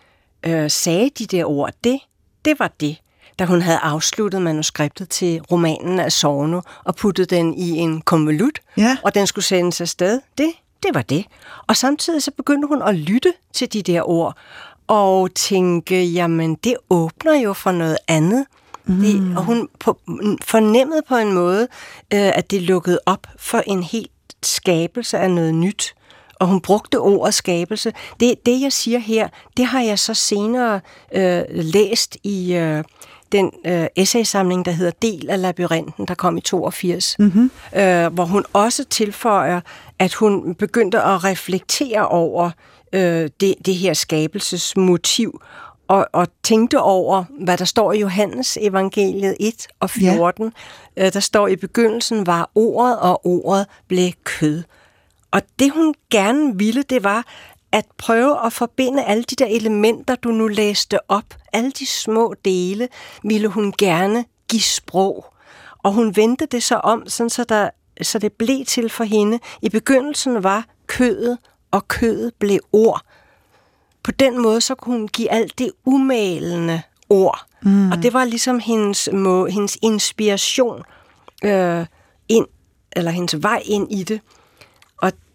[0.47, 2.01] øh, sagde de der ord, det,
[2.45, 2.97] det var det
[3.39, 8.61] da hun havde afsluttet manuskriptet til romanen af Sorno og puttet den i en konvolut,
[8.77, 8.97] ja.
[9.03, 10.21] og den skulle sendes afsted.
[10.39, 11.25] Det, det var det.
[11.67, 14.37] Og samtidig så begyndte hun at lytte til de der ord,
[14.87, 18.47] og tænke, jamen det åbner jo for noget andet.
[18.85, 19.01] Mm.
[19.01, 19.99] Det, og hun på,
[20.43, 21.63] fornemmede på en måde,
[22.15, 24.11] øh, at det lukkede op for en helt
[24.43, 25.95] skabelse af noget nyt.
[26.35, 27.93] Og hun brugte ordet skabelse.
[28.21, 30.81] Det, det jeg siger her, det har jeg så senere
[31.15, 32.85] øh, læst i øh,
[33.35, 37.51] den øh, essaysamling, der hedder Del af labyrinten, der kom i 82, mm-hmm.
[37.77, 39.61] øh, hvor hun også tilføjer,
[39.99, 42.51] at hun begyndte at reflektere over
[42.93, 45.41] øh, det, det her skabelsesmotiv,
[45.89, 50.53] og, og tænkte over, hvad der står i Johannes evangeliet 1 og 14.
[50.97, 51.07] Ja.
[51.07, 54.63] Øh, der står i begyndelsen, var ordet, og ordet blev kød.
[55.31, 57.25] Og det hun gerne ville, det var
[57.75, 62.35] at prøve at forbinde alle de der elementer, du nu læste op, alle de små
[62.45, 62.89] dele,
[63.25, 65.27] ville hun gerne give sprog.
[65.83, 67.71] Og hun vendte det så om, sådan så, der,
[68.03, 69.39] så det blev til for hende.
[69.63, 71.39] I begyndelsen var kødet,
[71.71, 73.01] og kødet blev ord.
[74.03, 77.47] På den måde, så kunne hun give alt det umalende ord.
[77.63, 77.91] Mm.
[77.91, 80.83] Og det var ligesom hendes, må, hendes inspiration
[81.45, 81.87] øh,
[82.29, 82.47] ind,
[82.93, 84.21] eller hendes vej ind i det.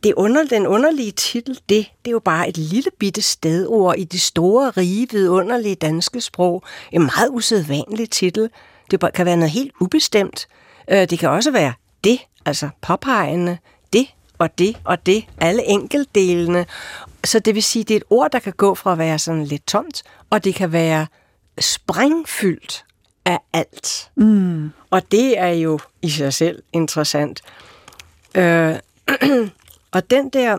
[0.04, 4.04] Det under, den underlige titel, det, det er jo bare et lille bitte stedord i
[4.04, 6.64] det store, rige, vidunderlige danske sprog.
[6.92, 8.50] En meget usædvanlig titel.
[8.92, 10.48] Det kan være noget helt ubestemt.
[10.90, 13.58] Øh, det kan også være det, altså påpegende,
[13.94, 14.08] det
[14.38, 16.66] og det og det, alle enkeltdelene.
[17.24, 19.46] Så det vil sige, det er et ord, der kan gå fra at være sådan
[19.46, 21.08] lidt tomt, og det kan være
[21.60, 22.86] sprængfyldt
[23.26, 24.12] af alt.
[24.16, 24.72] Mm.
[24.90, 27.42] Og det er jo i sig selv interessant.
[28.36, 28.76] Øh,
[29.92, 30.58] og den der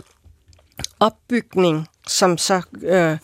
[1.01, 3.19] opbygning, som så øh,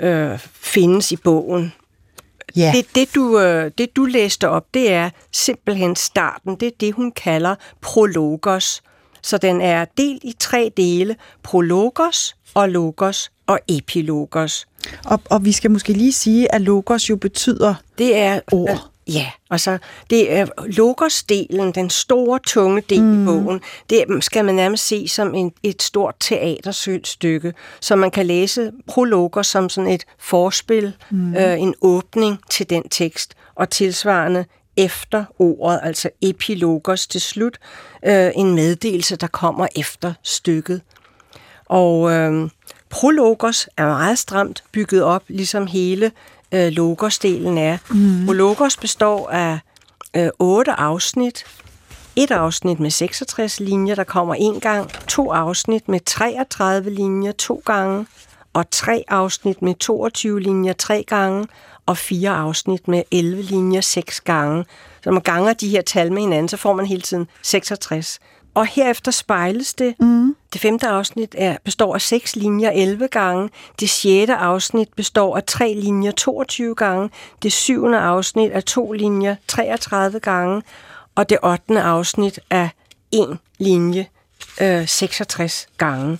[0.00, 1.72] øh, findes i bogen,
[2.56, 2.72] ja.
[2.74, 6.56] det, det, du, øh, det du læste op, det er simpelthen starten.
[6.56, 8.82] Det er det, hun kalder prologos.
[9.22, 11.16] Så den er delt i tre dele.
[11.42, 14.66] Prologos og logos og epilogos.
[15.04, 18.90] Og, og vi skal måske lige sige, at logos jo betyder det er ord.
[19.08, 19.78] Ja, og så
[20.10, 23.22] det er logos-delen, den store, tunge del mm.
[23.22, 28.26] i bogen, det skal man nærmest se som en, et stort teaterstykke, så man kan
[28.26, 31.36] læse prologos som sådan et forspil, mm.
[31.36, 34.44] øh, en åbning til den tekst, og tilsvarende
[34.76, 37.58] efter ordet, altså epilogos til slut,
[38.04, 40.80] øh, en meddelelse, der kommer efter stykket.
[41.64, 42.50] Og øh,
[42.90, 46.12] prologos er meget stramt bygget op, ligesom hele
[46.54, 47.78] øh, logosdelen er.
[47.90, 48.28] Mm.
[48.28, 49.58] Og logos består af
[50.16, 51.44] øh, otte afsnit.
[52.16, 54.90] Et afsnit med 66 linjer, der kommer en gang.
[55.08, 58.06] To afsnit med 33 linjer to gange.
[58.52, 61.46] Og tre afsnit med 22 linjer tre gange.
[61.86, 64.64] Og fire afsnit med 11 linjer seks gange.
[65.02, 68.18] Så når man ganger de her tal med hinanden, så får man hele tiden 66.
[68.54, 69.94] Og herefter spejles det.
[70.00, 70.36] Mm.
[70.52, 73.50] Det femte afsnit er, består af seks linjer 11 gange.
[73.80, 77.10] Det sjette afsnit består af tre linjer 22 gange.
[77.42, 80.62] Det syvende afsnit er to linjer 33 gange.
[81.14, 82.68] Og det ottende afsnit er
[83.10, 84.06] en linje
[84.60, 86.18] øh, 66 gange.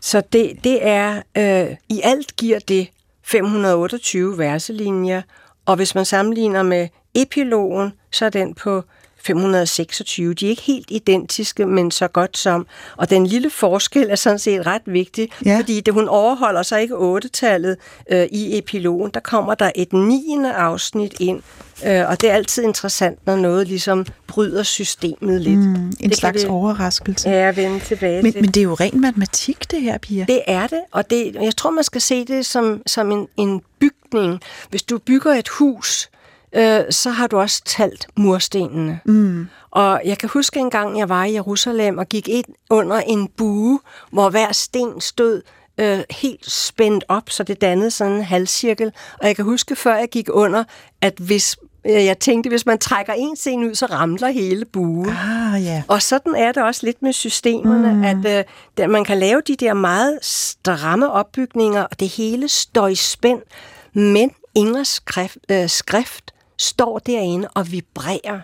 [0.00, 2.88] Så det, det er, øh, i alt giver det
[3.24, 5.22] 528 verselinjer,
[5.66, 8.82] og hvis man sammenligner med epilogen, så er den på
[9.24, 10.34] 526.
[10.34, 12.66] De er ikke helt identiske, men så godt som.
[12.96, 15.58] Og den lille forskel er sådan set ret vigtig, ja.
[15.58, 17.76] fordi det, hun overholder sig ikke otte-tallet
[18.10, 19.10] øh, i epilogen.
[19.14, 21.42] Der kommer der et niende afsnit ind,
[21.86, 25.58] øh, og det er altid interessant, når noget ligesom bryder systemet lidt.
[25.58, 27.30] Mm, en det slags det, overraskelse.
[27.30, 28.40] Ja, vende tilbage men, til.
[28.40, 30.24] Men det er jo ren matematik, det her, Pia.
[30.28, 33.62] Det er det, og det, jeg tror, man skal se det som, som en, en
[33.78, 34.40] bygning.
[34.70, 36.10] Hvis du bygger et hus,
[36.54, 39.00] øh, så har du også talt murstenene.
[39.04, 39.48] Mm.
[39.70, 43.28] Og jeg kan huske en gang, jeg var i Jerusalem og gik ind under en
[43.36, 45.42] bue, hvor hver sten stod
[45.78, 48.92] øh, helt spændt op, så det dannede sådan en halvcirkel.
[49.20, 50.64] Og jeg kan huske, før jeg gik under,
[51.00, 55.10] at hvis øh, jeg tænkte, hvis man trækker en sten ud, så ramler hele buen.
[55.10, 55.82] Ah, yeah.
[55.88, 58.04] Og sådan er det også lidt med systemerne, mm.
[58.04, 58.46] at
[58.78, 63.40] øh, man kan lave de der meget stramme opbygninger, og det hele står i spænd,
[63.94, 68.40] men Ingers skrift, øh, skrift står derinde og vibrerer.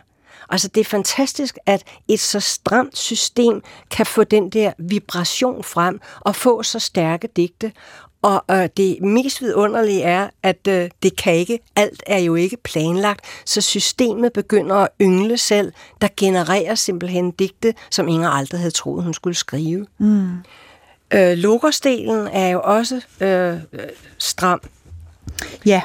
[0.51, 6.01] Altså det er fantastisk, at et så stramt system kan få den der vibration frem
[6.21, 7.73] og få så stærke digte.
[8.23, 12.57] Og øh, det mest vidunderlige er, at øh, det kan ikke, alt er jo ikke
[12.57, 18.71] planlagt, så systemet begynder at yngle selv, der genererer simpelthen digte, som Inger aldrig havde
[18.71, 19.87] troet, hun skulle skrive.
[19.99, 20.37] Mm.
[21.14, 23.57] Øh, logosdelen er jo også øh,
[24.18, 24.61] stram.
[25.66, 25.83] Ja,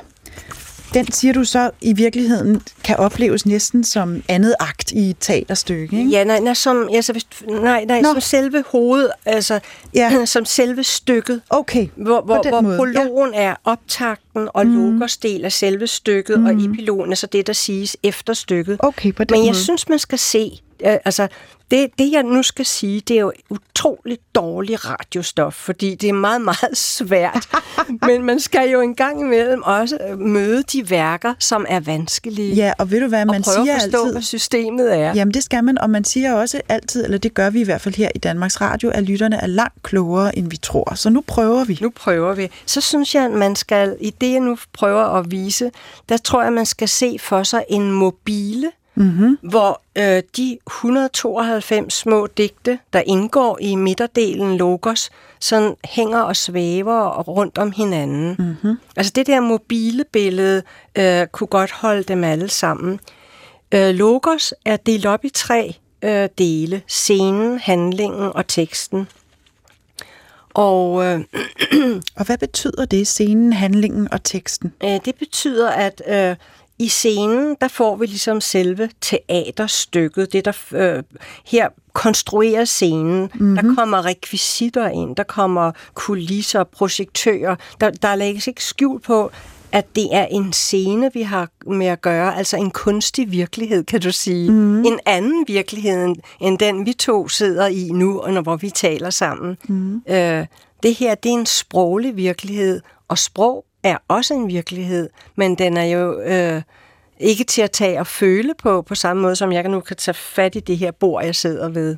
[0.93, 5.97] den siger du så i virkeligheden kan opleves næsten som andet akt i et teaterstykke,
[5.97, 6.09] ikke?
[6.09, 9.59] Ja, nej, nej, som, altså, hvis, nej, nej, som selve hoved, altså
[9.95, 10.25] ja.
[10.25, 11.41] som selve stykket.
[11.49, 12.77] Okay, Hvor, hvor, hvor måde.
[12.77, 13.41] prologen ja.
[13.41, 14.93] er optakten, og mm.
[14.93, 16.45] Logos del af selve stykket, mm.
[16.45, 18.75] og epilogen er så det, der siges efter stykket.
[18.79, 19.63] Okay, på den Men jeg måde.
[19.63, 20.51] synes, man skal se,
[20.83, 21.27] altså
[21.73, 26.13] det, det, jeg nu skal sige, det er jo utroligt dårligt radiostof, fordi det er
[26.13, 27.49] meget, meget svært.
[28.07, 32.55] Men man skal jo en gang imellem også øh, møde de værker, som er vanskelige.
[32.55, 34.11] Ja, og ved du hvad, man og siger at forstå, altid...
[34.11, 35.13] hvad systemet er.
[35.13, 37.81] Jamen, det skal man, og man siger også altid, eller det gør vi i hvert
[37.81, 40.95] fald her i Danmarks Radio, at lytterne er langt klogere, end vi tror.
[40.95, 41.77] Så nu prøver vi.
[41.81, 42.49] Nu prøver vi.
[42.65, 45.71] Så synes jeg, at man skal, i det jeg nu prøver at vise,
[46.09, 49.37] der tror jeg, at man skal se for sig en mobile mm-hmm.
[49.41, 57.21] hvor øh, de 192 små digte, der indgår i midterdelen Logos, sådan hænger og svæver
[57.21, 58.35] rundt om hinanden.
[58.39, 58.77] Mm-hmm.
[58.95, 60.63] Altså det der mobile billede
[60.97, 62.99] øh, kunne godt holde dem alle sammen.
[63.71, 66.81] Øh, Logos er delt op i tre øh, dele.
[66.87, 69.07] Scenen, handlingen og teksten.
[70.53, 71.19] Og, øh,
[72.17, 74.73] og hvad betyder det, scenen, handlingen og teksten?
[74.83, 76.35] Øh, det betyder, at øh,
[76.83, 81.03] i scenen, der får vi ligesom selve teaterstykket, det der øh,
[81.45, 83.29] her konstruerer scenen.
[83.33, 83.55] Mm-hmm.
[83.55, 87.55] Der kommer rekvisitter ind, der kommer kulisser, projektører.
[87.81, 89.31] Der, der lægges ikke skjul på,
[89.71, 94.01] at det er en scene, vi har med at gøre, altså en kunstig virkelighed, kan
[94.01, 94.51] du sige.
[94.51, 94.85] Mm.
[94.85, 99.09] En anden virkelighed, end den vi to sidder i nu, og når hvor vi taler
[99.09, 99.57] sammen.
[99.69, 100.01] Mm.
[100.09, 100.45] Øh,
[100.83, 105.77] det her, det er en sproglig virkelighed, og sprog er også en virkelighed, men den
[105.77, 106.61] er jo øh,
[107.19, 110.15] ikke til at tage og føle på, på samme måde, som jeg nu kan tage
[110.15, 111.97] fat i det her bord, jeg sidder ved.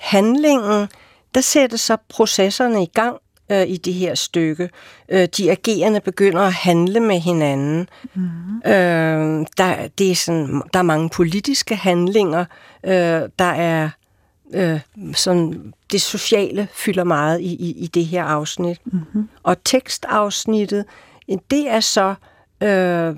[0.00, 0.88] Handlingen,
[1.34, 3.16] der sætter så processerne i gang
[3.50, 4.70] øh, i det her stykke.
[5.08, 7.88] Øh, de agerende begynder at handle med hinanden.
[8.14, 8.22] Mm.
[8.66, 12.44] Øh, der, det er sådan, der er mange politiske handlinger.
[12.84, 13.90] Øh, der er
[14.54, 14.80] øh,
[15.14, 18.78] sådan, det sociale fylder meget i, i, i det her afsnit.
[18.84, 19.28] Mm-hmm.
[19.42, 20.84] Og tekstafsnittet,
[21.50, 22.14] det er så
[22.62, 23.16] øh,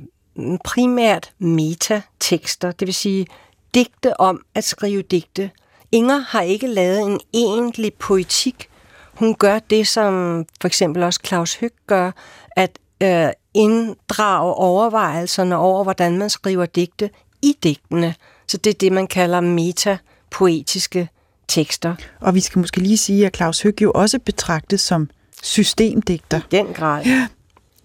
[0.64, 3.27] primært metatekster, det vil sige
[3.75, 5.51] digte om at skrive digte.
[5.92, 8.68] Inger har ikke lavet en egentlig poetik.
[9.14, 12.11] Hun gør det, som for eksempel også Claus Høg gør,
[12.57, 17.11] at øh, inddrage overvejelserne over, hvordan man skriver digte
[17.42, 18.14] i digtene.
[18.47, 21.09] Så det er det, man kalder metapoetiske
[21.52, 21.94] tekster.
[22.20, 25.10] Og vi skal måske lige sige, at Claus Høg jo også betragtes som
[25.42, 26.38] systemdigter.
[26.38, 27.04] I den grad.
[27.04, 27.26] Ja.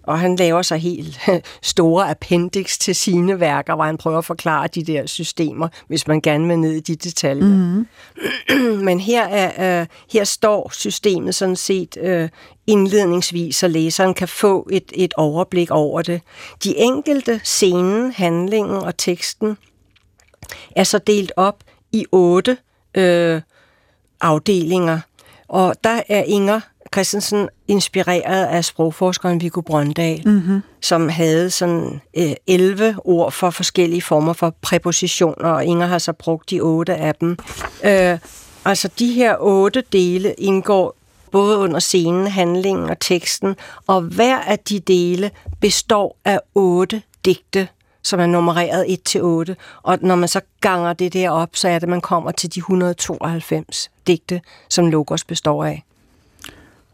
[0.02, 1.20] Og han laver sig helt
[1.62, 6.20] store appendix til sine værker, hvor han prøver at forklare de der systemer, hvis man
[6.20, 7.44] gerne vil ned i de detaljer.
[7.44, 7.86] Mm-hmm.
[8.88, 12.28] Men her, er, uh, her står systemet sådan set uh,
[12.66, 16.20] indledningsvis, så læseren kan få et, et overblik over det.
[16.64, 19.56] De enkelte scenen, handlingen og teksten
[20.76, 22.56] er så delt op i otte
[22.98, 23.40] uh,
[24.20, 25.00] afdelinger.
[25.48, 26.60] Og der er Inger
[26.94, 30.60] Christensen inspireret af sprogforskeren Viggo Brøndal, mm-hmm.
[30.80, 36.12] som havde sådan øh, 11 ord for forskellige former for præpositioner, og Inger har så
[36.12, 37.36] brugt de otte af dem.
[37.84, 38.18] Øh,
[38.64, 40.94] altså de her otte dele indgår
[41.30, 47.68] både under scenen, handlingen og teksten, og hver af de dele består af otte digte,
[48.08, 49.56] som er nummereret 1 til 8.
[49.82, 52.58] Og når man så ganger det der op, så er det, man kommer til de
[52.58, 55.84] 192 digte, som Logos består af.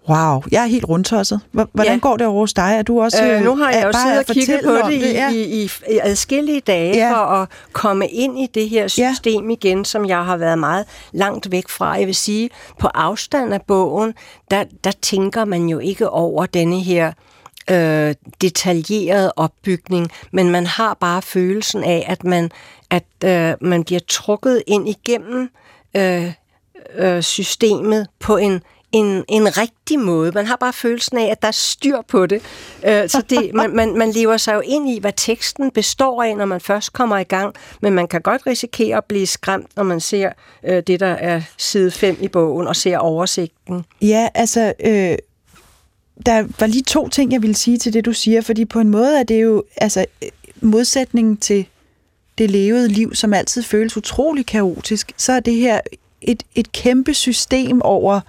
[0.09, 1.40] Wow, jeg er helt rundtosset.
[1.53, 1.98] Hvordan ja.
[1.98, 2.74] går det over hos dig?
[2.79, 5.31] Er du også øh, Nu har jeg jo siddet og kigget på det, det ja.
[5.31, 7.12] i, i, i adskillige dage ja.
[7.12, 9.53] for at komme ind i det her system ja.
[9.53, 11.92] igen, som jeg har været meget langt væk fra.
[11.92, 14.14] Jeg vil sige, på afstand af bogen,
[14.50, 17.12] der, der tænker man jo ikke over denne her øh,
[18.40, 22.50] detaljeret opbygning, men man har bare følelsen af, at man,
[22.90, 25.50] at, øh, man bliver trukket ind igennem
[25.96, 26.33] øh,
[26.98, 28.62] øh, systemet på en
[28.94, 30.33] en, en rigtig måde.
[30.33, 32.42] Man har bare følelsen af, at der er styr på det.
[32.85, 36.37] Øh, så det, man, man, man lever sig jo ind i, hvad teksten består af,
[36.37, 37.55] når man først kommer i gang.
[37.81, 40.33] Men man kan godt risikere at blive skræmt, når man ser
[40.64, 43.85] øh, det, der er side 5 i bogen, og ser oversigten.
[44.03, 44.72] Ja, altså...
[44.85, 45.17] Øh
[46.27, 48.88] der var lige to ting, jeg ville sige til det, du siger, fordi på en
[48.88, 50.06] måde er det jo altså,
[50.60, 51.67] modsætningen til
[52.38, 55.81] det levede liv, som altid føles utrolig kaotisk, så er det her
[56.21, 58.21] et, et kæmpe system over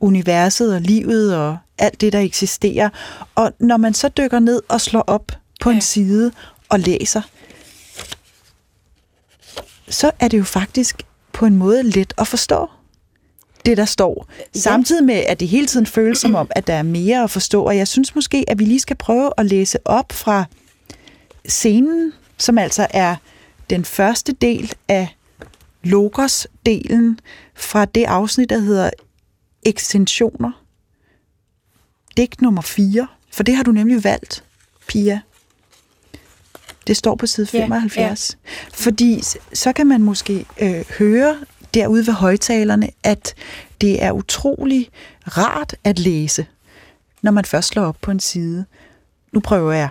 [0.00, 2.88] universet og livet og alt det, der eksisterer.
[3.34, 6.32] Og når man så dykker ned og slår op på en side
[6.68, 7.22] og læser,
[9.88, 12.68] så er det jo faktisk på en måde let at forstå
[13.68, 14.28] det, der står.
[14.54, 14.60] Ja.
[14.60, 17.62] Samtidig med, at det hele tiden føles som om, at der er mere at forstå.
[17.62, 20.44] Og jeg synes måske, at vi lige skal prøve at læse op fra
[21.48, 23.16] scenen, som altså er
[23.70, 25.16] den første del af
[25.84, 27.18] Logos-delen
[27.54, 28.90] fra det afsnit, der hedder
[29.62, 30.62] Ekstensioner.
[32.16, 34.44] Digt nummer 4, for det har du nemlig valgt,
[34.88, 35.20] Pia.
[36.86, 37.96] Det står på side 75.
[37.96, 38.58] Ja, ja.
[38.74, 41.36] Fordi så kan man måske øh, høre
[41.74, 43.34] derude ved højtalerne, at
[43.80, 44.90] det er utrolig
[45.24, 46.46] rart at læse,
[47.22, 48.64] når man først slår op på en side.
[49.32, 49.88] Nu prøver jeg.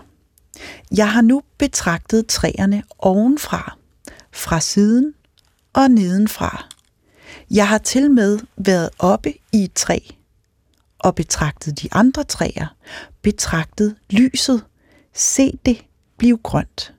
[0.95, 3.78] Jeg har nu betragtet træerne ovenfra,
[4.32, 5.13] fra siden
[5.73, 6.67] og nedenfra.
[7.51, 9.99] Jeg har til med været oppe i et træ
[10.99, 12.75] og betragtet de andre træer,
[13.21, 14.63] betragtet lyset,
[15.13, 15.86] se det
[16.17, 16.93] blive grønt.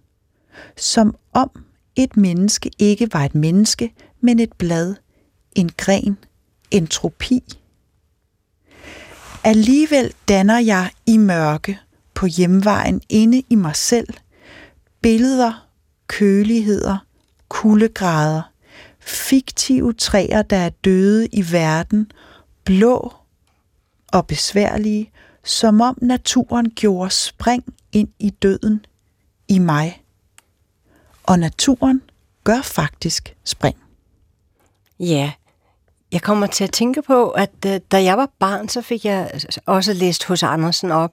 [0.77, 1.51] Som om
[1.97, 4.95] et menneske ikke var et menneske, men et blad,
[5.55, 6.19] en gren,
[6.71, 7.43] entropi.
[9.45, 11.79] Alligevel danner jeg i mørke
[12.15, 14.09] på hjemvejen inde i mig selv
[15.01, 15.69] billeder,
[16.07, 16.99] køligheder,
[17.49, 18.43] kuldegrader,
[19.01, 22.13] fiktive træer, der er døde i verden,
[22.65, 23.13] blå
[24.13, 25.11] og besværlige,
[25.45, 28.87] som om naturen gjorde spring ind i døden
[29.49, 30.03] i mig.
[31.23, 32.03] Og naturen
[32.45, 33.77] gør faktisk spring.
[35.01, 35.33] Ja,
[36.13, 39.31] jeg kommer til at tænke på, at øh, da jeg var barn, så fik jeg
[39.67, 41.13] også læst hos Andersen op.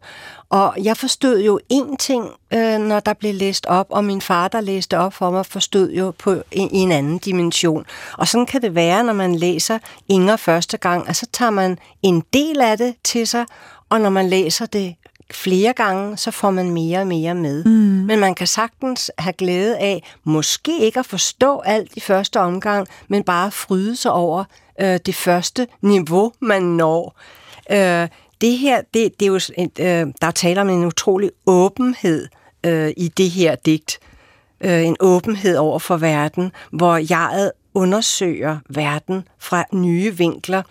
[0.49, 4.47] Og jeg forstod jo én ting, øh, når der blev læst op, og min far,
[4.47, 7.85] der læste op for mig, forstod jo på en, en anden dimension.
[8.17, 11.77] Og sådan kan det være, når man læser Inger første gang, at så tager man
[12.03, 13.45] en del af det til sig,
[13.89, 14.95] og når man læser det
[15.31, 17.63] flere gange, så får man mere og mere med.
[17.63, 17.71] Mm.
[18.05, 22.87] Men man kan sagtens have glæde af, måske ikke at forstå alt i første omgang,
[23.07, 24.43] men bare fryde sig over
[24.81, 27.19] øh, det første niveau, man når.
[27.71, 28.07] Øh,
[28.41, 29.39] det her, det, det er jo,
[29.79, 32.27] øh, der taler om en utrolig åbenhed
[32.65, 33.99] øh, i det her digt.
[34.61, 40.61] Øh, en åbenhed over for verden, hvor jeg undersøger verden fra nye vinkler.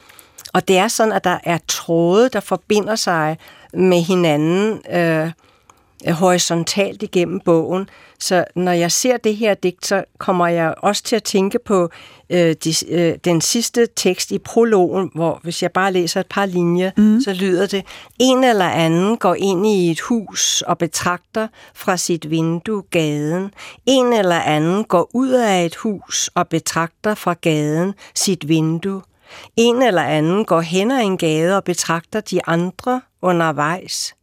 [0.53, 3.39] Og det er sådan, at der er tråde, der forbinder sig
[3.77, 5.31] med hinanden øh,
[6.13, 7.89] horisontalt igennem bogen.
[8.19, 11.89] Så når jeg ser det her digt, så kommer jeg også til at tænke på
[12.31, 16.47] øh, de, øh, den sidste tekst i prologen, hvor hvis jeg bare læser et par
[16.47, 17.21] linjer, mm.
[17.21, 17.85] så lyder det,
[18.21, 23.51] en eller anden går ind i et hus og betragter fra sit vindue gaden.
[23.87, 29.03] En eller anden går ud af et hus og betragter fra gaden sit vindue.
[29.57, 34.15] En eller anden går hen ad en gade og betragter de andre undervejs.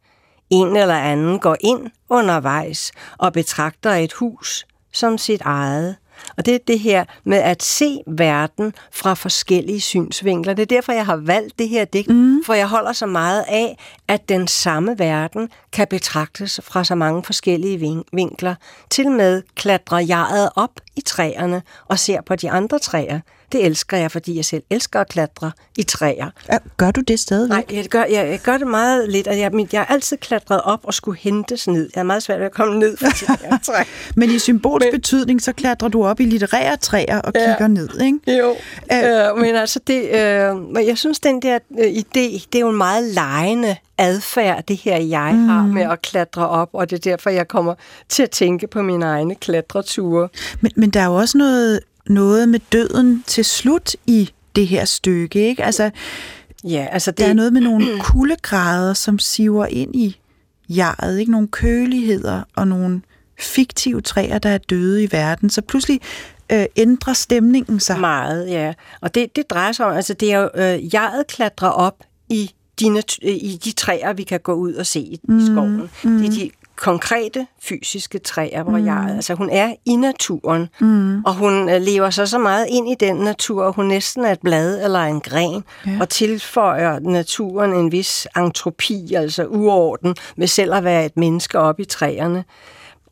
[0.50, 5.96] En eller anden går ind undervejs og betragter et hus som sit eget.
[6.36, 10.54] Og det er det her med at se verden fra forskellige synsvinkler.
[10.54, 12.44] Det er derfor, jeg har valgt det her digt, mm.
[12.46, 13.78] for jeg holder så meget af,
[14.08, 18.54] at den samme verden kan betragtes fra så mange forskellige vinkler.
[18.90, 23.20] Til med klatrer jeget op i træerne og ser på de andre træer.
[23.52, 26.30] Det elsker jeg, fordi jeg selv elsker at klatre i træer.
[26.52, 27.70] Ja, gør du det stadigvæk?
[27.70, 29.28] Nej, jeg gør, jeg, jeg gør det meget lidt.
[29.28, 31.90] Og jeg, jeg har altid klatret op og skulle hentes ned.
[31.94, 33.84] Jeg er meget svært ved at komme ned fra de træer.
[34.20, 37.68] Men i symbolsk men, betydning, så klatrer du op i litterære træer og ja, kigger
[37.68, 38.38] ned, ikke?
[38.38, 38.56] Jo,
[38.92, 42.68] Æh, øh, men altså det, øh, jeg synes, den der øh, idé, det er jo
[42.68, 45.48] en meget lejende adfærd, det her jeg mm.
[45.48, 47.74] har med at klatre op, og det er derfor, jeg kommer
[48.08, 50.28] til at tænke på mine egne klatreture.
[50.60, 54.84] Men, men der er jo også noget noget med døden til slut i det her
[54.84, 55.64] stykke, ikke?
[55.64, 55.90] Altså,
[56.64, 57.18] ja, altså det...
[57.18, 60.20] der er noget med nogle kuldegrader, som siver ind i
[60.68, 61.32] jeget, ikke?
[61.32, 63.02] Nogle køligheder og nogle
[63.38, 65.50] fiktive træer, der er døde i verden.
[65.50, 66.00] Så pludselig
[66.52, 68.00] øh, ændrer stemningen sig.
[68.00, 68.74] Meget, ja.
[69.00, 71.96] Og det, det drejer sig om, altså det er jo, øh, jeget klatrer op
[72.28, 72.50] i
[72.80, 75.90] de, i de træer, vi kan gå ud og se i mm, skoven.
[76.04, 76.18] Mm.
[76.18, 76.50] Det er de
[76.82, 78.86] konkrete fysiske træer, hvor mm.
[78.86, 81.24] jeg, altså hun er i naturen, mm.
[81.24, 84.32] og hun øh, lever så så meget ind i den natur, at hun næsten er
[84.32, 85.98] et blad eller en gren, ja.
[86.00, 91.80] og tilføjer naturen en vis entropi, altså uorden, med selv at være et menneske op
[91.80, 92.44] i træerne.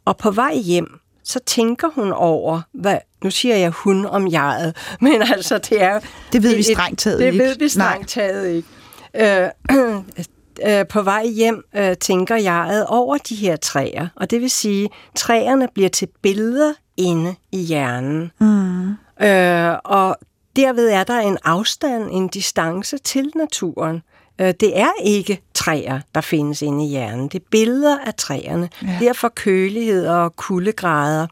[0.04, 0.88] Og på vej hjem,
[1.24, 6.00] så tænker hun over, hvad, nu siger jeg hun om jeget, men altså det er...
[6.32, 7.38] Det ved vi strengt taget ikke.
[7.38, 8.68] Det ved vi strengt taget ikke.
[9.14, 9.48] Øh,
[10.66, 14.88] øh, på vej hjem øh, tænker jeg over de her træer, og det vil sige,
[15.16, 18.32] træerne bliver til billeder inde i hjernen.
[18.38, 18.90] Mm.
[19.26, 20.16] Øh, og
[20.56, 24.02] derved er der en afstand, en distance til naturen.
[24.40, 27.28] Øh, det er ikke træer, der findes inde i hjernen.
[27.28, 28.68] Det er billeder af træerne.
[28.82, 28.98] Ja.
[29.00, 31.26] Derfor kølighed og kuldegrader.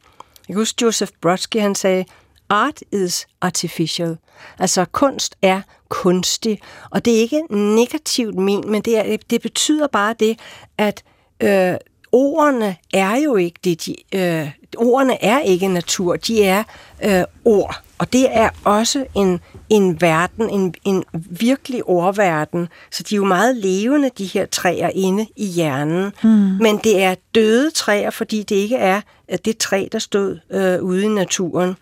[0.48, 2.04] Jeg kan huske Joseph Brodsky, han sagde,
[2.48, 4.16] art is artificial.
[4.58, 9.86] Altså kunst er kunstig, og det er ikke negativt men men det, er, det betyder
[9.86, 10.38] bare det,
[10.78, 11.02] at
[11.40, 11.74] øh,
[12.12, 16.62] ordene er jo ikke det, de, øh, ordene er ikke natur, de er
[17.04, 17.82] øh, ord.
[17.98, 22.68] Og det er også en, en verden, en, en virkelig ordverden.
[22.90, 26.12] Så de er jo meget levende, de her træer inde i hjernen.
[26.22, 26.28] Mm.
[26.60, 29.00] Men det er døde træer, fordi det ikke er
[29.44, 31.76] det træ, der stod øh, ude i naturen.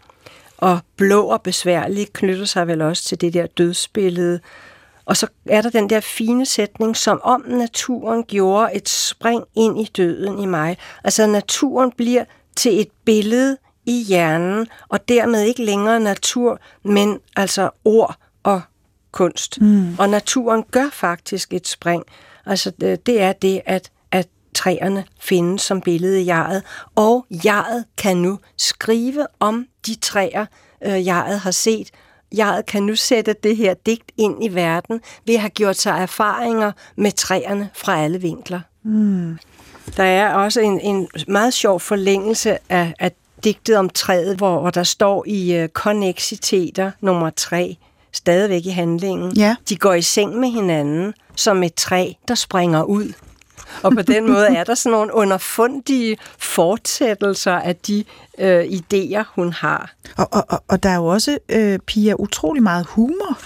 [0.58, 4.40] Og blå og besværligt knytter sig vel også til det der dødsbillede.
[5.04, 9.80] Og så er der den der fine sætning, som om naturen gjorde et spring ind
[9.80, 10.78] i døden i mig.
[11.04, 12.24] Altså naturen bliver
[12.56, 18.60] til et billede i hjernen, og dermed ikke længere natur, men altså ord og
[19.12, 19.60] kunst.
[19.60, 19.98] Mm.
[19.98, 22.04] Og naturen gør faktisk et spring.
[22.46, 22.70] Altså
[23.06, 26.62] det er det, at, at træerne findes som billede i jeget,
[26.94, 30.46] og jeget kan nu skrive om de træer,
[30.86, 31.90] øh, jeget har set,
[32.38, 35.92] jeget kan nu sætte det her digt ind i verden ved at have gjort sig
[35.92, 38.60] erfaringer med træerne fra alle vinkler.
[38.82, 39.38] Mm.
[39.96, 43.12] Der er også en, en meget sjov forlængelse af, af
[43.44, 47.76] digtet om træet, hvor, hvor der står i uh, konnexiteter nummer tre,
[48.12, 49.32] stadigvæk i handlingen.
[49.36, 49.56] Ja.
[49.68, 53.12] De går i seng med hinanden som et træ, der springer ud.
[53.82, 58.04] Og på den måde er der sådan nogle underfundige fortsættelser af de
[58.38, 59.92] øh, idéer, hun har.
[60.16, 63.38] Og, og, og der er jo også, øh, Pia, utrolig meget humor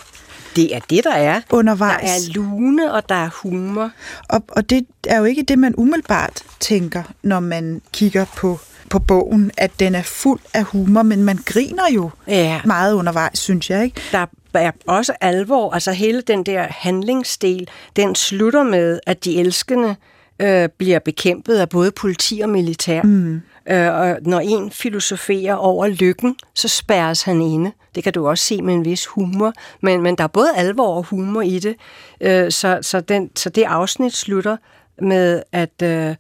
[0.57, 1.41] det er det, der er.
[1.51, 2.03] Undervejs.
[2.03, 3.91] Der er lune, og der er humor.
[4.29, 8.61] Og, og det er jo ikke det, man umiddelbart tænker, når man kigger på,
[8.91, 12.61] på bogen, at den er fuld af humor, men man griner jo ja.
[12.65, 13.85] meget undervejs, synes jeg.
[13.85, 14.01] ikke.
[14.13, 15.75] Der er også alvor.
[15.75, 19.97] Altså hele den der handlingsdel, den slutter med, at de elskende
[20.41, 23.03] øh, bliver bekæmpet af både politi og militær.
[23.03, 23.41] Mm.
[23.71, 27.73] Øh, og når en filosoferer over lykken, så spærres han inde.
[27.95, 29.53] Det kan du også se med en vis humor.
[29.81, 31.77] Men, men der er både alvor og humor i det.
[32.21, 34.57] Øh, så, så, den, så det afsnit slutter
[35.03, 36.15] med, at, øh,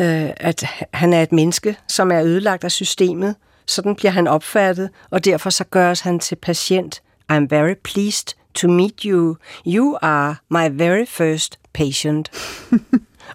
[0.00, 3.34] øh, at han er et menneske, som er ødelagt af systemet.
[3.66, 7.02] Sådan bliver han opfattet, og derfor så gøres han til patient.
[7.32, 9.36] I'm very pleased to meet you.
[9.66, 12.30] You are my very first patient.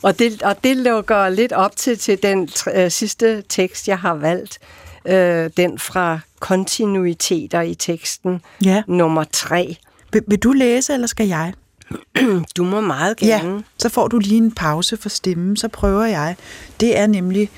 [0.01, 4.14] Og det, og det lukker lidt op til, til den øh, sidste tekst, jeg har
[4.14, 4.59] valgt.
[5.07, 8.84] Øh, den fra kontinuiteter i teksten, ja.
[8.88, 9.78] nummer tre.
[10.14, 11.53] Vil, vil du læse, eller skal jeg?
[12.57, 13.53] Du må meget gerne.
[13.55, 16.35] Ja, så får du lige en pause for stemmen, så prøver jeg.
[16.79, 17.49] Det er nemlig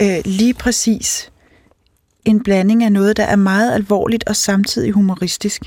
[0.00, 1.30] øh, lige præcis
[2.24, 5.62] en blanding af noget, der er meget alvorligt og samtidig humoristisk.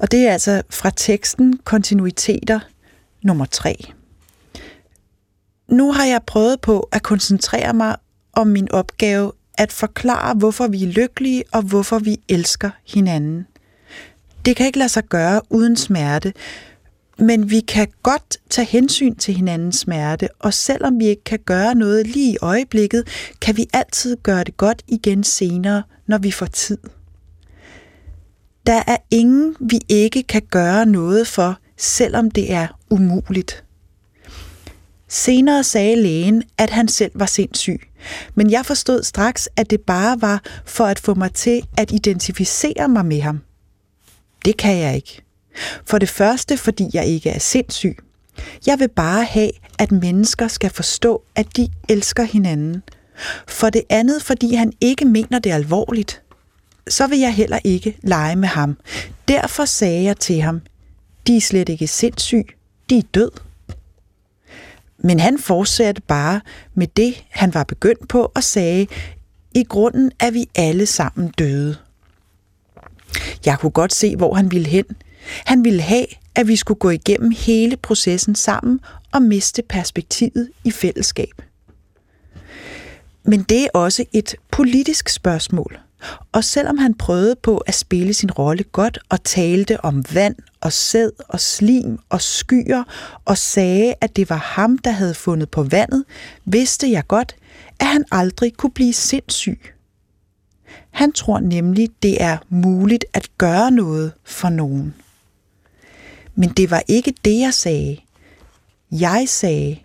[0.00, 2.60] Og det er altså fra teksten Kontinuiteter
[3.22, 3.92] nummer 3
[5.68, 7.96] nu har jeg prøvet på at koncentrere mig
[8.32, 13.46] om min opgave at forklare, hvorfor vi er lykkelige og hvorfor vi elsker hinanden.
[14.44, 16.32] Det kan ikke lade sig gøre uden smerte,
[17.18, 21.74] men vi kan godt tage hensyn til hinandens smerte, og selvom vi ikke kan gøre
[21.74, 23.08] noget lige i øjeblikket,
[23.40, 26.78] kan vi altid gøre det godt igen senere, når vi får tid.
[28.66, 33.64] Der er ingen, vi ikke kan gøre noget for, selvom det er umuligt.
[35.08, 37.80] Senere sagde lægen, at han selv var sindssyg,
[38.34, 42.88] men jeg forstod straks, at det bare var for at få mig til at identificere
[42.88, 43.40] mig med ham.
[44.44, 45.25] Det kan jeg ikke.
[45.84, 47.98] For det første, fordi jeg ikke er sindssyg.
[48.66, 52.82] Jeg vil bare have, at mennesker skal forstå, at de elsker hinanden.
[53.48, 56.22] For det andet, fordi han ikke mener det alvorligt.
[56.88, 58.76] Så vil jeg heller ikke lege med ham.
[59.28, 60.60] Derfor sagde jeg til ham,
[61.26, 62.46] de er slet ikke sindssyg,
[62.90, 63.30] de er død.
[64.98, 66.40] Men han fortsatte bare
[66.74, 68.86] med det, han var begyndt på, og sagde,
[69.54, 71.76] i grunden er vi alle sammen døde.
[73.46, 74.84] Jeg kunne godt se, hvor han ville hen.
[75.44, 78.80] Han ville have, at vi skulle gå igennem hele processen sammen
[79.12, 81.42] og miste perspektivet i fællesskab.
[83.24, 85.78] Men det er også et politisk spørgsmål.
[86.32, 90.72] Og selvom han prøvede på at spille sin rolle godt og talte om vand og
[90.72, 92.84] sæd og slim og skyer
[93.24, 96.04] og sagde, at det var ham, der havde fundet på vandet,
[96.44, 97.36] vidste jeg godt,
[97.80, 99.60] at han aldrig kunne blive sindssyg.
[100.90, 104.94] Han tror nemlig, det er muligt at gøre noget for nogen.
[106.36, 107.96] Men det var ikke det, jeg sagde.
[108.90, 109.78] Jeg sagde,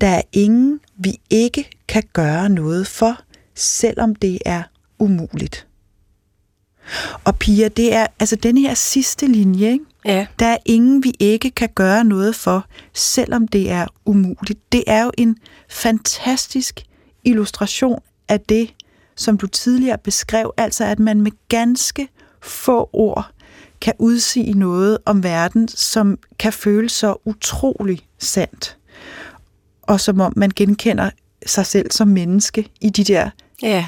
[0.00, 3.20] der er ingen, vi ikke kan gøre noget for,
[3.54, 4.62] selvom det er
[4.98, 5.66] umuligt.
[7.24, 9.84] Og Pia, det er altså den her sidste linje, ikke?
[10.04, 10.26] Ja.
[10.38, 14.72] Der er ingen, vi ikke kan gøre noget for, selvom det er umuligt.
[14.72, 15.36] Det er jo en
[15.68, 16.82] fantastisk
[17.24, 18.74] illustration af det,
[19.16, 22.08] som du tidligere beskrev, altså at man med ganske
[22.42, 23.30] få ord
[23.80, 28.76] kan udsige noget om verden, som kan føles så utrolig sandt.
[29.82, 31.10] og som om man genkender
[31.46, 33.30] sig selv som menneske i de der
[33.62, 33.86] Ja.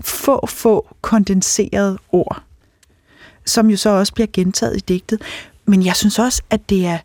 [0.00, 2.42] få, få kondenserede ord,
[3.46, 5.22] som jo så også bliver gentaget i digtet.
[5.66, 6.98] Men jeg synes også, at det er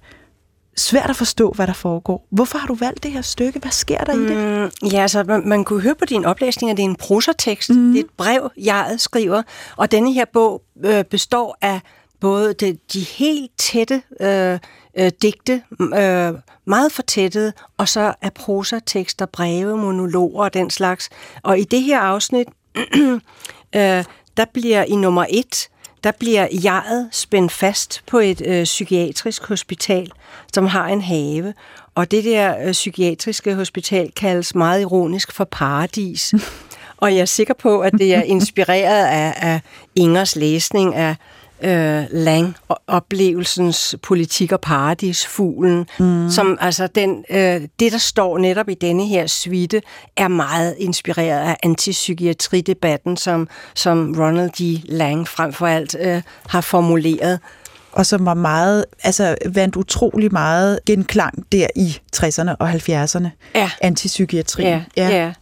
[0.77, 2.27] svært at forstå, hvad der foregår.
[2.29, 3.59] Hvorfor har du valgt det her stykke?
[3.59, 4.71] Hvad sker der i det?
[4.83, 7.69] Mm, ja, altså, man, man kunne høre på din oplæsning, at det er en prosatekst.
[7.69, 7.91] Mm.
[7.93, 9.43] Det er et brev, jeg skriver.
[9.77, 11.79] Og denne her bog øh, består af
[12.19, 14.59] både de, de helt tætte øh,
[14.97, 16.33] øh, digte, øh,
[16.65, 21.09] meget fortættede, og så af prosatekster, breve, monologer og den slags.
[21.43, 22.47] Og i det her afsnit,
[23.75, 24.03] øh,
[24.37, 25.69] der bliver i nummer et,
[26.05, 30.11] der bliver jeget spændt fast på et øh, psykiatrisk hospital,
[30.53, 31.53] som har en have.
[31.95, 36.33] Og det der øh, psykiatriske hospital kaldes meget ironisk for paradis.
[37.01, 39.61] og jeg er sikker på, at det er inspireret af, af
[39.95, 41.15] Ingers læsning af
[41.61, 46.29] øh, Lang-oplevelsens politik og paradisfuglen, mm.
[46.29, 49.81] som altså den, øh, det, der står netop i denne her suite,
[50.17, 54.81] er meget inspireret af antipsykiatridebatten, som, som Ronald D.
[54.85, 57.39] Lang frem for alt øh, har formuleret.
[57.91, 63.27] Og som var meget, altså vandt utrolig meget genklang der i 60'erne og 70'erne.
[63.55, 63.71] Ja.
[63.81, 64.67] Antipsykiatrien.
[64.67, 65.09] Ja, ja.
[65.09, 65.33] ja.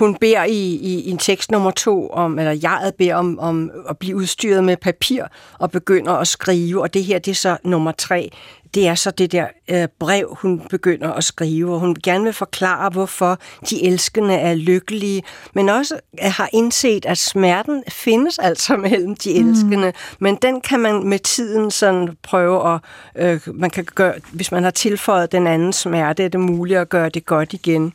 [0.00, 3.70] Hun beder i, i, i en tekst nummer to, om, eller jeg beder om, om
[3.88, 5.24] at blive udstyret med papir
[5.58, 8.30] og begynder at skrive, og det her det er så nummer tre.
[8.74, 12.32] Det er så det der øh, brev, hun begynder at skrive, og hun gerne vil
[12.32, 13.38] forklare, hvorfor
[13.70, 15.22] de elskende er lykkelige,
[15.54, 20.16] men også har indset, at smerten findes altså mellem de elskende, mm.
[20.18, 22.80] men den kan man med tiden sådan prøve at,
[23.16, 26.88] øh, man kan gøre, hvis man har tilføjet den anden smerte, er det muligt at
[26.88, 27.94] gøre det godt igen.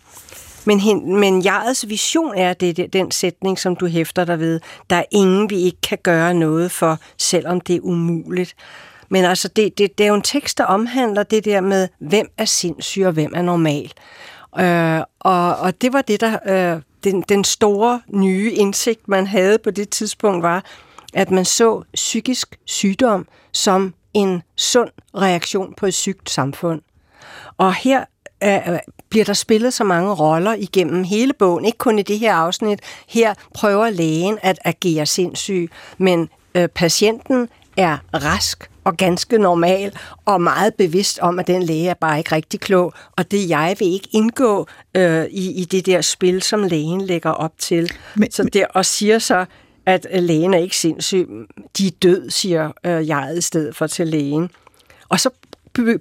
[0.66, 4.60] Men, hen, men jegets vision er det, det, den sætning, som du hæfter dig ved.
[4.90, 8.56] Der er ingen, vi ikke kan gøre noget for, selvom det er umuligt.
[9.10, 12.28] Men altså, det, det, det er jo en tekst, der omhandler det der med, hvem
[12.38, 13.94] er sindssyg og hvem er normal.
[14.60, 16.74] Øh, og, og det var det, der...
[16.76, 20.66] Øh, den, den store nye indsigt, man havde på det tidspunkt, var,
[21.14, 26.82] at man så psykisk sygdom som en sund reaktion på et sygt samfund.
[27.58, 28.06] Og her
[28.44, 28.80] øh,
[29.16, 32.80] bliver der spillet så mange roller igennem hele bogen, ikke kun i det her afsnit.
[33.10, 40.42] Her prøver lægen at agere sindssyg, men øh, patienten er rask og ganske normal, og
[40.42, 43.94] meget bevidst om, at den læge er bare ikke rigtig klog, og det jeg vil
[43.94, 47.92] ikke indgå øh, i, i det der spil, som lægen lægger op til.
[48.16, 49.46] Men, så det, og siger så,
[49.86, 51.28] at lægen er ikke sindssyg,
[51.78, 54.50] de er død, siger øh, jeg i stedet for til lægen.
[55.10, 55.30] Og så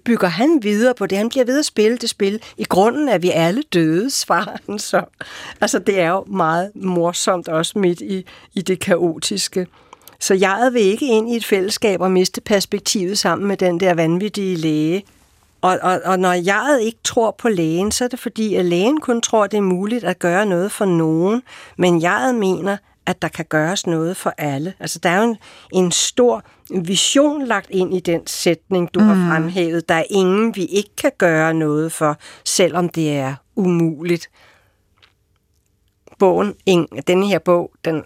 [0.04, 1.18] bygger han videre på det.
[1.18, 2.40] Han bliver ved at spille det spil.
[2.56, 5.02] I grunden er vi alle døde, svarer han så.
[5.60, 9.66] Altså, det er jo meget morsomt også midt i, i det kaotiske.
[10.20, 13.94] Så jeg vil ikke ind i et fællesskab og miste perspektivet sammen med den der
[13.94, 15.04] vanvittige læge.
[15.60, 19.00] Og, og, og når jeg ikke tror på lægen, så er det fordi, at lægen
[19.00, 21.42] kun tror, at det er muligt at gøre noget for nogen,
[21.76, 22.76] men jeg mener,
[23.06, 24.74] at der kan gøres noget for alle.
[24.80, 25.36] Altså, der er jo en,
[25.72, 29.06] en stor vision lagt ind i den sætning, du mm.
[29.06, 29.88] har fremhævet.
[29.88, 34.30] Der er ingen, vi ikke kan gøre noget for, selvom det er umuligt.
[36.18, 36.54] Bogen,
[37.06, 38.02] denne her bog, den,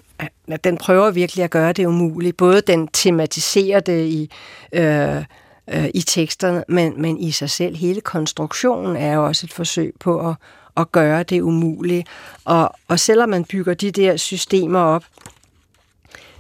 [0.65, 2.37] den prøver virkelig at gøre det umuligt.
[2.37, 4.31] Både den tematiserer det i,
[4.73, 5.25] øh,
[5.71, 9.95] øh, i teksterne, men, men i sig selv, hele konstruktionen er jo også et forsøg
[10.01, 10.35] på at,
[10.79, 12.07] at gøre det umulige.
[12.45, 15.05] Og, og selvom man bygger de der systemer op,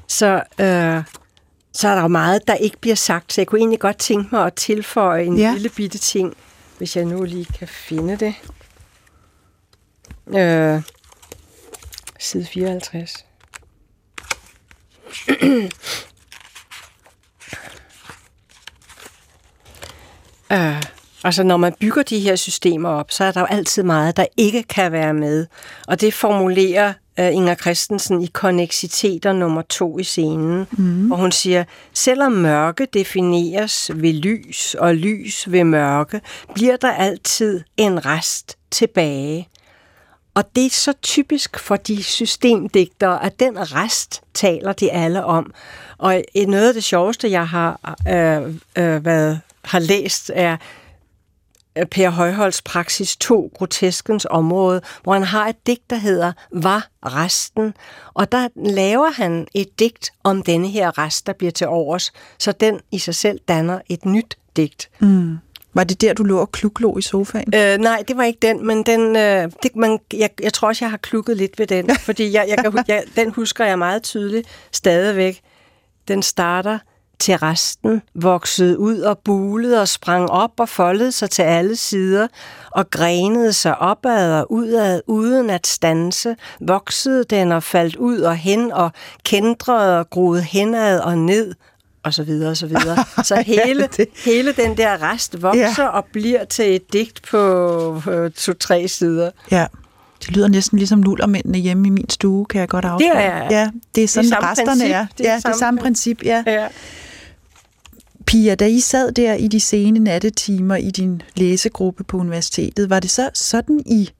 [0.06, 1.02] så, øh,
[1.72, 3.32] så er der jo meget, der ikke bliver sagt.
[3.32, 5.52] Så jeg kunne egentlig godt tænke mig at tilføje en ja.
[5.52, 6.36] lille bitte ting,
[6.78, 8.34] hvis jeg nu lige kan finde det.
[10.26, 10.82] Øh,
[12.18, 13.24] side 54.
[20.52, 20.97] øh,
[21.28, 24.26] Altså, når man bygger de her systemer op, så er der jo altid meget, der
[24.36, 25.46] ikke kan være med.
[25.88, 31.06] Og det formulerer uh, Inger Christensen i Konneksiteter nummer to i scenen, mm.
[31.06, 36.20] hvor hun siger, selvom mørke defineres ved lys og lys ved mørke,
[36.54, 39.48] bliver der altid en rest tilbage.
[40.34, 45.52] Og det er så typisk for de systemdigtere, at den rest taler de alle om.
[45.98, 48.46] Og noget af det sjoveste, jeg har øh,
[48.84, 50.56] øh, været, har læst, er
[51.90, 57.74] Per Højholds praksis 2, groteskens område, hvor han har et digt, der hedder Var resten?
[58.14, 62.52] Og der laver han et digt om denne her rest, der bliver til overs, så
[62.52, 64.90] den i sig selv danner et nyt digt.
[64.98, 65.38] Mm.
[65.74, 67.54] Var det der, du lå og kluklå i sofaen?
[67.54, 70.84] Øh, nej, det var ikke den, men den, øh, det, man, jeg, jeg tror også,
[70.84, 74.02] jeg har klukket lidt ved den, fordi jeg, jeg kan, jeg, den husker jeg meget
[74.02, 75.40] tydeligt stadigvæk.
[76.08, 76.78] Den starter,
[77.20, 82.28] til resten, voksede ud og bulede og sprang op og foldede sig til alle sider
[82.70, 88.36] og grenede sig opad og udad uden at stanse, voksede den og faldt ud og
[88.36, 88.92] hen og
[89.24, 91.54] kendrede og groede henad og ned
[92.02, 93.04] og så videre og så videre.
[93.24, 95.88] Så hele, ja, hele den der rest vokser ja.
[95.88, 98.02] og bliver til et digt på
[98.36, 99.30] to-tre sider.
[99.50, 99.66] Ja.
[100.20, 103.16] Det lyder næsten ligesom nullermændene hjemme i min stue, kan jeg godt afsløre.
[103.16, 104.94] Det er, ja, det er sådan, det er resterne princip.
[104.94, 105.06] er.
[105.18, 106.44] Det er ja, samme det er samme princip, ja.
[106.46, 106.68] ja.
[108.28, 113.00] Pia, da I sad der i de sene nattetimer i din læsegruppe på universitetet, var
[113.00, 114.10] det så sådan, I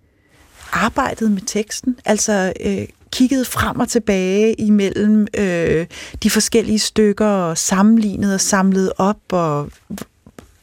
[0.72, 1.96] arbejdede med teksten?
[2.04, 5.86] Altså øh, kiggede frem og tilbage imellem øh,
[6.22, 9.32] de forskellige stykker og sammenlignede og samlede op?
[9.32, 9.70] Og,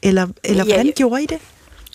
[0.03, 1.37] eller eller ja, hvordan gjorde I det?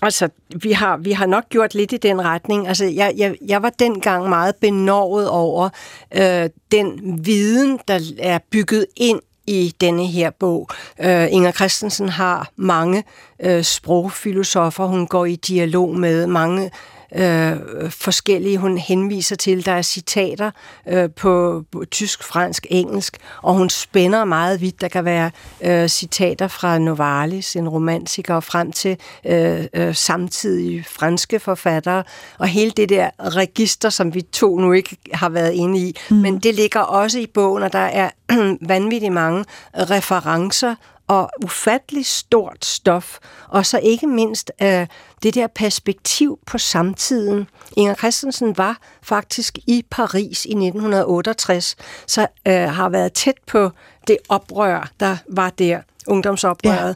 [0.01, 2.67] Altså, vi har, vi har nok gjort lidt i den retning.
[2.67, 5.69] Altså, jeg, jeg, jeg var dengang meget benovet over
[6.15, 9.19] øh, den viden, der er bygget ind
[9.51, 10.69] i denne her bog.
[10.99, 13.03] Øh, Inger Christensen har mange
[13.43, 16.71] øh, sprogfilosofer, hun går i dialog med mange
[17.15, 19.65] øh, forskellige, hun henviser til.
[19.65, 20.51] Der er citater
[20.87, 24.81] øh, på, på tysk, fransk, engelsk, og hun spænder meget vidt.
[24.81, 25.31] Der kan være
[25.61, 32.03] øh, citater fra Novalis, en romantiker, og frem til øh, øh, samtidige franske forfattere,
[32.37, 35.95] og hele det der register, som vi to nu ikke har været inde i.
[36.09, 36.15] Mm.
[36.17, 38.09] Men det ligger også i bogen, og der er
[38.67, 40.75] vanvittigt mange referencer
[41.11, 44.87] og ufattelig stort stof, og så ikke mindst øh,
[45.23, 47.47] det der perspektiv på samtiden.
[47.77, 51.75] Inger Christensen var faktisk i Paris i 1968,
[52.07, 53.69] så øh, har været tæt på
[54.07, 56.95] det oprør, der var der, ungdomsoprøret.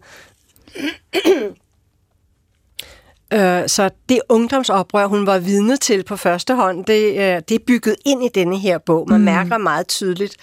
[3.32, 3.62] Ja.
[3.62, 7.66] øh, så det ungdomsoprør, hun var vidne til på første hånd, det, øh, det er
[7.68, 9.10] bygget ind i denne her bog.
[9.10, 9.26] Man mm.
[9.26, 10.38] mærker meget tydeligt,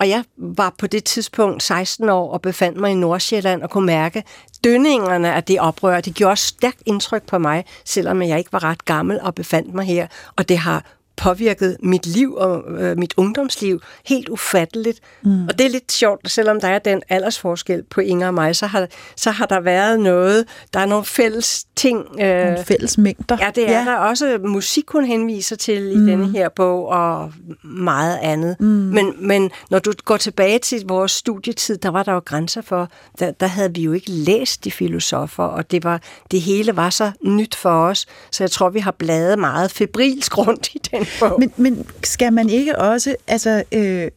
[0.00, 3.86] og jeg var på det tidspunkt 16 år og befandt mig i Nordsjælland og kunne
[3.86, 4.24] mærke
[4.64, 6.00] dønningerne af det oprør.
[6.00, 9.84] Det gjorde stærkt indtryk på mig, selvom jeg ikke var ret gammel og befandt mig
[9.84, 10.06] her.
[10.36, 10.84] Og det har
[11.20, 15.00] påvirket mit liv og øh, mit ungdomsliv helt ufatteligt.
[15.22, 15.44] Mm.
[15.44, 18.66] Og det er lidt sjovt, selvom der er den aldersforskel på Inger og mig, så
[18.66, 20.44] har, så har der været noget,
[20.74, 22.06] der er nogle fælles ting.
[22.20, 23.36] Øh, nogle fælles mængder.
[23.40, 23.84] Ja, det er ja.
[23.84, 26.06] der også musik, hun henviser til i mm.
[26.06, 27.32] denne her bog, og
[27.64, 28.56] meget andet.
[28.60, 28.66] Mm.
[28.66, 32.88] Men, men når du går tilbage til vores studietid, der var der jo grænser for,
[33.18, 36.00] der, der havde vi jo ikke læst de filosofer, og det, var,
[36.30, 40.38] det hele var så nyt for os, så jeg tror, vi har bladet meget febrilsk
[40.46, 41.06] rundt i den
[41.38, 44.10] men, men skal man ikke også, altså, øh,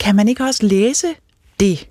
[0.00, 1.06] kan man ikke også læse
[1.60, 1.88] det,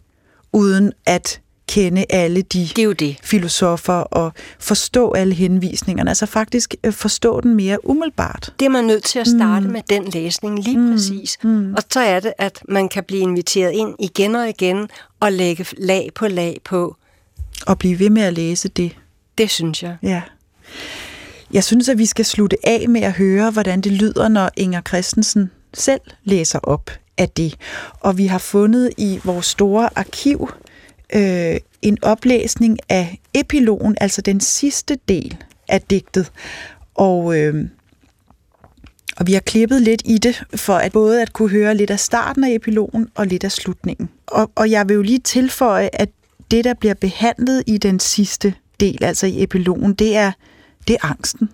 [0.53, 3.17] uden at kende alle de det er jo det.
[3.23, 8.53] filosofer og forstå alle henvisningerne, altså faktisk øh, forstå den mere umiddelbart.
[8.59, 9.71] Det er man nødt til at starte mm.
[9.71, 10.91] med den læsning, lige mm.
[10.91, 11.37] præcis.
[11.43, 11.73] Mm.
[11.73, 14.89] Og så er det, at man kan blive inviteret ind igen og igen
[15.19, 16.95] og lægge lag på lag på.
[17.67, 18.95] Og blive ved med at læse det.
[19.37, 19.97] Det synes jeg.
[20.03, 20.21] Ja.
[21.53, 24.81] Jeg synes, at vi skal slutte af med at høre, hvordan det lyder, når Inger
[24.81, 27.55] Christensen selv læser op af det.
[27.99, 30.49] Og vi har fundet i vores store arkiv
[31.15, 35.37] øh, en oplæsning af epilogen, altså den sidste del
[35.67, 36.31] af digtet.
[36.95, 37.65] Og, øh,
[39.17, 41.99] og vi har klippet lidt i det, for at både at kunne høre lidt af
[41.99, 44.09] starten af epilogen og lidt af slutningen.
[44.27, 46.09] Og, og jeg vil jo lige tilføje, at
[46.51, 50.31] det, der bliver behandlet i den sidste del, altså i epilogen, det er
[50.87, 51.49] det er angsten.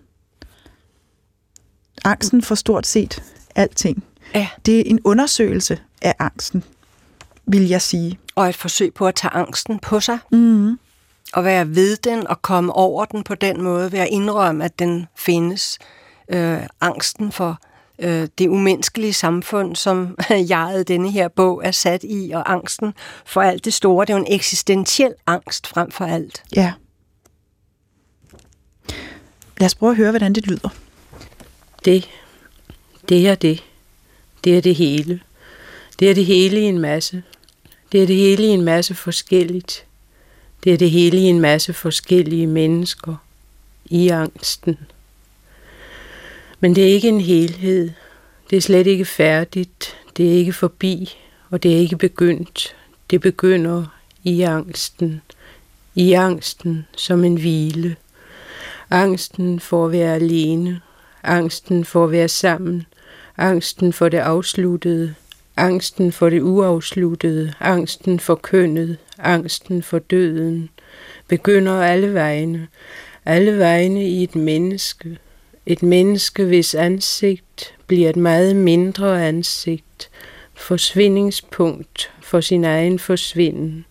[2.05, 3.23] Angsten for stort set
[3.55, 4.03] alting.
[4.35, 4.47] Ja.
[4.65, 6.63] Det er en undersøgelse af angsten,
[7.45, 8.19] vil jeg sige.
[8.35, 10.17] Og et forsøg på at tage angsten på sig.
[10.31, 10.79] Mm.
[11.33, 14.79] Og være ved den og komme over den på den måde, ved at indrømme, at
[14.79, 15.79] den findes.
[16.29, 17.59] Øh, angsten for
[17.99, 22.93] øh, det umenneskelige samfund, som jeg denne her bog er sat i, og angsten
[23.25, 24.05] for alt det store.
[24.05, 26.43] Det er jo en eksistentiel angst frem for alt.
[26.55, 26.73] Ja.
[29.63, 30.69] Lad os prøve at høre, hvordan det lyder.
[31.85, 32.09] Det,
[33.09, 33.63] det er det.
[34.43, 35.19] Det er det hele.
[35.99, 37.23] Det er det hele i en masse.
[37.91, 39.85] Det er det hele i en masse forskelligt.
[40.63, 43.15] Det er det hele i en masse forskellige mennesker.
[43.85, 44.77] I angsten.
[46.59, 47.89] Men det er ikke en helhed.
[48.49, 49.95] Det er slet ikke færdigt.
[50.17, 51.15] Det er ikke forbi.
[51.49, 52.75] Og det er ikke begyndt.
[53.09, 53.85] Det begynder
[54.23, 55.21] i angsten.
[55.95, 57.95] I angsten som en hvile.
[58.93, 60.81] Angsten for at være alene,
[61.23, 62.85] angsten for at være sammen,
[63.37, 65.15] angsten for det afsluttede,
[65.57, 70.69] angsten for det uafsluttede, angsten for kønnet, angsten for døden,
[71.27, 72.67] begynder alle vegne,
[73.25, 75.17] alle vegne i et menneske,
[75.65, 80.09] et menneske, hvis ansigt bliver et meget mindre ansigt,
[80.53, 83.85] forsvindingspunkt for sin egen forsvinden.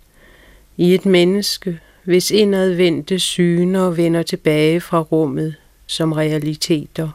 [0.76, 5.54] I et menneske, hvis indadvendte syner vender tilbage fra rummet
[5.86, 7.08] som realiteter.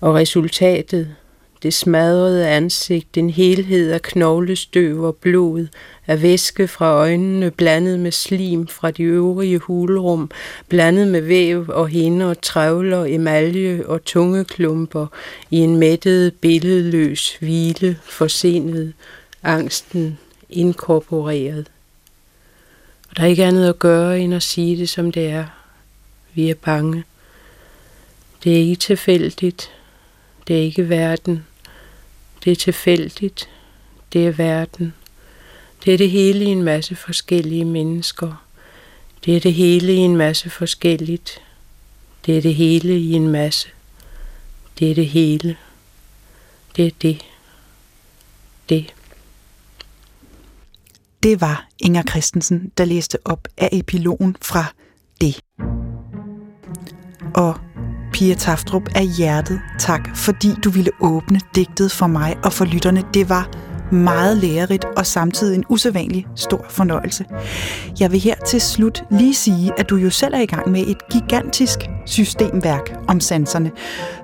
[0.00, 1.14] Og resultatet,
[1.62, 5.66] det smadrede ansigt, en helhed af knoglestøv og blod,
[6.06, 10.30] af væske fra øjnene, blandet med slim fra de øvrige hulrum,
[10.68, 15.06] blandet med væv og hinder, trævler, emalje og tungeklumper
[15.50, 18.92] i en mættet, billedløs hvile, forsenet,
[19.42, 20.18] angsten
[20.50, 21.70] inkorporeret.
[23.16, 25.46] Og der er ikke andet at gøre, end at sige det, som det er.
[26.34, 27.04] Vi er bange.
[28.44, 29.70] Det er ikke tilfældigt.
[30.48, 31.46] Det er ikke verden.
[32.44, 33.48] Det er tilfældigt.
[34.12, 34.94] Det er verden.
[35.84, 38.44] Det er det hele i en masse forskellige mennesker.
[39.24, 41.40] Det er det hele i en masse forskelligt.
[42.26, 43.68] Det er det hele i en masse.
[44.78, 45.56] Det er det hele.
[46.76, 47.22] Det er det.
[48.68, 48.94] Det.
[51.26, 54.64] Det var Inger Christensen, der læste op af epilogen fra
[55.20, 55.40] Det.
[57.34, 57.54] Og
[58.12, 63.04] Pia Taftrup af hjertet, tak fordi du ville åbne digtet for mig og for lytterne.
[63.14, 63.50] Det var
[63.92, 67.24] meget lærerigt og samtidig en usædvanlig stor fornøjelse.
[68.00, 70.86] Jeg vil her til slut lige sige, at du jo selv er i gang med
[70.86, 73.70] et gigantisk systemværk om sanserne,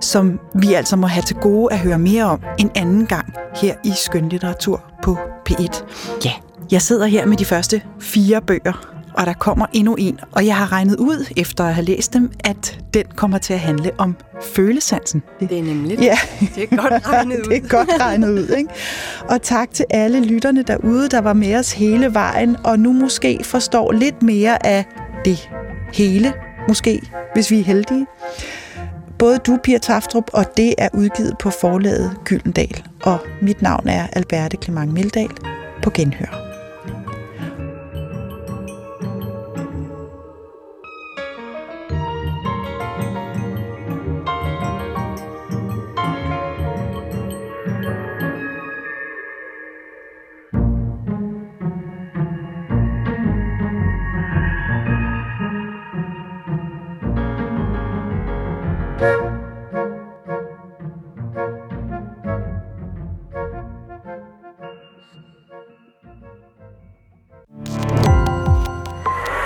[0.00, 3.74] som vi altså må have til gode at høre mere om en anden gang her
[3.84, 5.84] i Skønlitteratur på P1.
[6.24, 6.32] Ja,
[6.72, 10.56] jeg sidder her med de første fire bøger, og der kommer endnu en, og jeg
[10.56, 14.16] har regnet ud, efter at have læst dem, at den kommer til at handle om
[14.42, 15.22] følesansen.
[15.40, 16.18] Det er nemlig Ja.
[16.54, 17.44] Det er godt regnet ud.
[17.44, 18.70] det er godt regnet ud, ikke?
[19.28, 23.40] Og tak til alle lytterne derude, der var med os hele vejen, og nu måske
[23.44, 24.84] forstår lidt mere af
[25.24, 25.50] det
[25.94, 26.32] hele,
[26.68, 27.02] måske,
[27.34, 28.06] hvis vi er heldige.
[29.18, 32.82] Både du, Pia Taftrup, og det er udgivet på forlaget Gyldendal.
[33.02, 35.28] Og mit navn er Alberte Clement Meldal
[35.82, 36.51] på Genhør.